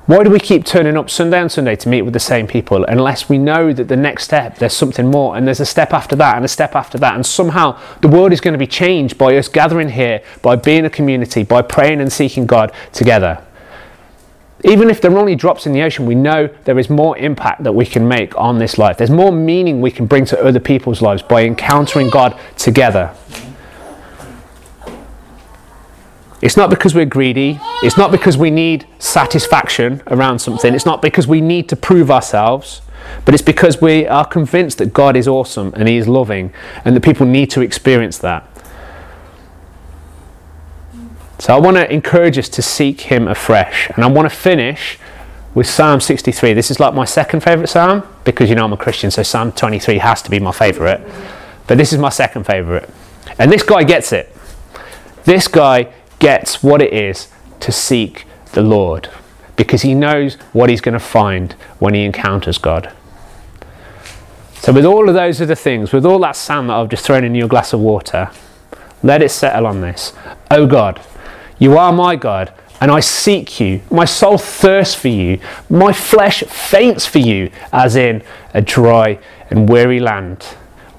Why 0.07 0.25
do 0.25 0.31
we 0.31 0.41
keep 0.41 0.65
turning 0.65 0.97
up 0.97 1.09
Sunday 1.09 1.41
and 1.41 1.53
Sunday 1.53 1.77
to 1.77 1.89
meet 1.89 2.03
with 2.03 2.15
the 2.15 2.19
same 2.19 2.49
people 2.49 2.85
unless 2.87 3.29
we 3.29 3.39
know 3.39 3.73
that 3.73 3.87
the 3.87 3.97
next 3.97 4.25
step, 4.25 4.59
there's 4.59 4.73
something 4.73 5.09
more, 5.09 5.37
and 5.37 5.47
there's 5.47 5.61
a 5.61 5.67
step 5.67 5.93
after 5.93 6.17
that, 6.17 6.35
and 6.35 6.45
a 6.45 6.49
step 6.49 6.75
after 6.75 6.99
that, 6.99 7.15
and 7.15 7.25
somehow 7.25 7.81
the 8.01 8.09
world 8.09 8.33
is 8.33 8.41
going 8.41 8.55
to 8.55 8.59
be 8.59 8.67
changed 8.67 9.17
by 9.17 9.37
us 9.37 9.47
gathering 9.47 9.91
here, 9.91 10.21
by 10.43 10.57
being 10.57 10.85
a 10.85 10.91
community, 10.91 11.45
by 11.45 11.63
praying 11.63 12.01
and 12.01 12.13
seeking 12.13 12.45
God 12.45 12.73
together? 12.93 13.41
Even 14.65 14.91
if 14.91 15.01
they're 15.01 15.17
only 15.17 15.37
drops 15.37 15.67
in 15.67 15.73
the 15.73 15.83
ocean, 15.83 16.07
we 16.07 16.17
know 16.17 16.49
there 16.65 16.81
is 16.81 16.91
more 16.91 17.17
impact 17.19 17.63
that 17.63 17.73
we 17.73 17.87
can 17.87 18.09
make 18.09 18.37
on 18.37 18.59
this 18.59 18.79
life. 18.79 18.99
There's 18.99 19.11
more 19.11 19.31
meaning 19.31 19.81
we 19.81 19.93
can 19.93 20.07
bring 20.07 20.25
to 20.25 20.45
other 20.45 20.59
people's 20.59 21.01
lives 21.01 21.23
by 21.23 21.45
encountering 21.45 22.11
God 22.11 22.37
together. 22.57 23.15
It's 26.43 26.57
not 26.57 26.71
because 26.71 26.95
we're 26.95 27.05
greedy. 27.05 27.61
It's 27.83 27.99
not 27.99 28.11
because 28.11 28.39
we 28.39 28.51
need 28.51 28.87
satisfaction 28.99 30.03
around 30.07 30.39
something. 30.39 30.75
It's 30.75 30.87
not 30.87 31.03
because 31.03 31.27
we 31.27 31.41
need 31.41 31.69
to 31.69 31.77
prove 31.77 32.11
ourselves. 32.11 32.81
But 33.25 33.35
it's 33.35 33.43
because 33.43 33.81
we 33.81 34.07
are 34.07 34.25
convinced 34.25 34.79
that 34.79 34.93
God 34.93 35.17
is 35.17 35.29
awesome 35.29 35.73
and 35.75 35.89
He 35.89 35.97
is 35.97 36.09
loving 36.09 36.53
and 36.85 36.97
that 36.97 37.03
people 37.03 37.27
need 37.27 37.51
to 37.51 37.61
experience 37.61 38.19
that. 38.19 38.47
So 41.39 41.57
I 41.57 41.61
want 41.61 41.79
to 41.79 41.91
encourage 41.91 42.37
us 42.39 42.49
to 42.51 42.63
seek 42.63 43.03
Him 43.03 43.27
afresh. 43.27 43.91
And 43.91 44.05
I 44.05 44.09
want 44.09 44.31
to 44.31 44.35
finish 44.35 44.99
with 45.55 45.67
Psalm 45.67 46.01
63. 46.01 46.53
This 46.53 46.71
is 46.71 46.79
like 46.79 46.95
my 46.95 47.05
second 47.05 47.41
favourite 47.41 47.69
psalm 47.69 48.03
because 48.25 48.49
you 48.49 48.55
know 48.55 48.65
I'm 48.65 48.73
a 48.73 48.77
Christian, 48.77 49.11
so 49.11 49.23
Psalm 49.23 49.53
23 49.53 49.99
has 49.99 50.23
to 50.23 50.31
be 50.31 50.39
my 50.39 50.53
favourite. 50.53 51.01
But 51.67 51.79
this 51.79 51.93
is 51.93 51.99
my 51.99 52.11
second 52.11 52.45
favourite. 52.45 52.89
And 53.39 53.51
this 53.51 53.63
guy 53.63 53.85
gets 53.85 54.13
it. 54.13 54.35
This 55.25 55.49
guy 55.49 55.93
gets 56.21 56.63
what 56.63 56.81
it 56.81 56.93
is 56.93 57.29
to 57.59 57.73
seek 57.73 58.25
the 58.53 58.63
Lord 58.63 59.09
because 59.57 59.83
he 59.83 59.95
knows 59.95 60.35
what 60.53 60.71
he's 60.71 60.81
going 60.81 60.95
to 60.95 61.01
find 61.01 61.53
when 61.81 61.95
he 61.95 62.05
encounters 62.05 62.57
God. 62.57 62.93
So, 64.55 64.73
with 64.73 64.85
all 64.85 65.09
of 65.09 65.15
those 65.15 65.41
other 65.41 65.55
things, 65.55 65.93
with 65.93 66.07
all 66.07 66.19
that 66.21 66.37
sand 66.37 66.71
that 66.71 66.77
I've 66.77 66.89
just 66.89 67.05
thrown 67.05 67.25
in 67.25 67.35
your 67.35 67.49
glass 67.49 67.73
of 67.73 67.81
water, 67.81 68.31
let 69.03 69.23
it 69.23 69.31
settle 69.31 69.67
on 69.67 69.81
this. 69.81 70.13
Oh 70.51 70.67
God, 70.67 71.01
you 71.59 71.77
are 71.79 71.93
my 71.93 72.17
God, 72.17 72.53
and 72.81 72.91
I 72.91 73.01
seek 73.01 73.59
you. 73.59 73.81
My 73.91 74.05
soul 74.05 74.39
thirsts 74.39 74.95
for 74.95 75.09
you. 75.09 75.41
My 75.69 75.93
flesh 75.93 76.43
faints 76.45 77.07
for 77.07 77.19
you, 77.19 77.51
as 77.73 77.97
in 77.97 78.23
a 78.53 78.61
dry 78.61 79.19
and 79.49 79.69
weary 79.69 80.01
land 80.01 80.47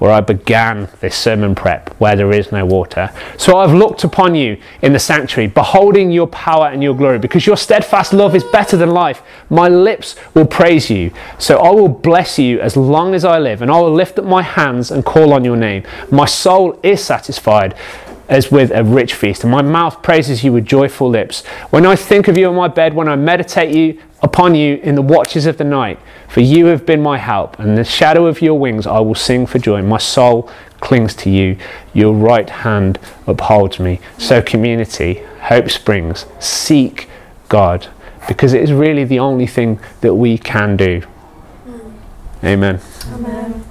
where 0.02 0.10
I 0.10 0.20
began 0.20 0.88
this 0.98 1.14
sermon 1.14 1.54
prep, 1.54 1.90
where 2.00 2.16
there 2.16 2.32
is 2.32 2.50
no 2.50 2.66
water. 2.66 3.08
So 3.38 3.58
I've 3.58 3.72
looked 3.72 4.02
upon 4.02 4.34
you 4.34 4.60
in 4.82 4.92
the 4.92 4.98
sanctuary, 4.98 5.46
beholding 5.46 6.10
your 6.10 6.26
power 6.26 6.66
and 6.66 6.82
your 6.82 6.96
glory, 6.96 7.20
because 7.20 7.46
your 7.46 7.56
steadfast 7.56 8.12
love 8.12 8.34
is 8.34 8.42
better 8.42 8.76
than 8.76 8.90
life. 8.90 9.22
My 9.48 9.68
lips 9.68 10.16
will 10.34 10.48
praise 10.48 10.90
you. 10.90 11.12
So 11.38 11.58
I 11.58 11.70
will 11.70 11.86
bless 11.86 12.36
you 12.36 12.58
as 12.58 12.76
long 12.76 13.14
as 13.14 13.24
I 13.24 13.38
live, 13.38 13.62
and 13.62 13.70
I 13.70 13.78
will 13.78 13.94
lift 13.94 14.18
up 14.18 14.24
my 14.24 14.42
hands 14.42 14.90
and 14.90 15.04
call 15.04 15.32
on 15.32 15.44
your 15.44 15.56
name. 15.56 15.84
My 16.10 16.26
soul 16.26 16.80
is 16.82 17.00
satisfied 17.00 17.76
as 18.28 18.50
with 18.50 18.72
a 18.72 18.82
rich 18.82 19.14
feast, 19.14 19.44
and 19.44 19.52
my 19.52 19.62
mouth 19.62 20.02
praises 20.02 20.42
you 20.42 20.52
with 20.52 20.66
joyful 20.66 21.08
lips. 21.08 21.46
When 21.70 21.86
I 21.86 21.94
think 21.94 22.26
of 22.26 22.36
you 22.36 22.48
on 22.48 22.56
my 22.56 22.66
bed, 22.66 22.94
when 22.94 23.06
I 23.06 23.14
meditate 23.14 23.72
you 23.72 24.02
upon 24.20 24.56
you 24.56 24.80
in 24.82 24.96
the 24.96 25.02
watches 25.02 25.46
of 25.46 25.58
the 25.58 25.64
night, 25.64 26.00
for 26.32 26.40
you 26.40 26.64
have 26.66 26.86
been 26.86 27.02
my 27.02 27.18
help, 27.18 27.58
and 27.58 27.76
the 27.76 27.84
shadow 27.84 28.24
of 28.24 28.40
your 28.40 28.58
wings 28.58 28.86
I 28.86 29.00
will 29.00 29.14
sing 29.14 29.44
for 29.44 29.58
joy. 29.58 29.82
My 29.82 29.98
soul 29.98 30.50
clings 30.80 31.14
to 31.16 31.28
you, 31.28 31.58
your 31.92 32.14
right 32.14 32.48
hand 32.48 32.98
upholds 33.26 33.78
me. 33.78 34.00
So, 34.16 34.40
community, 34.40 35.22
Hope 35.42 35.68
Springs, 35.68 36.24
seek 36.40 37.10
God, 37.50 37.88
because 38.28 38.54
it 38.54 38.62
is 38.62 38.72
really 38.72 39.04
the 39.04 39.18
only 39.18 39.46
thing 39.46 39.78
that 40.00 40.14
we 40.14 40.38
can 40.38 40.74
do. 40.74 41.02
Mm. 41.66 41.92
Amen. 42.42 42.80
Amen. 43.12 43.64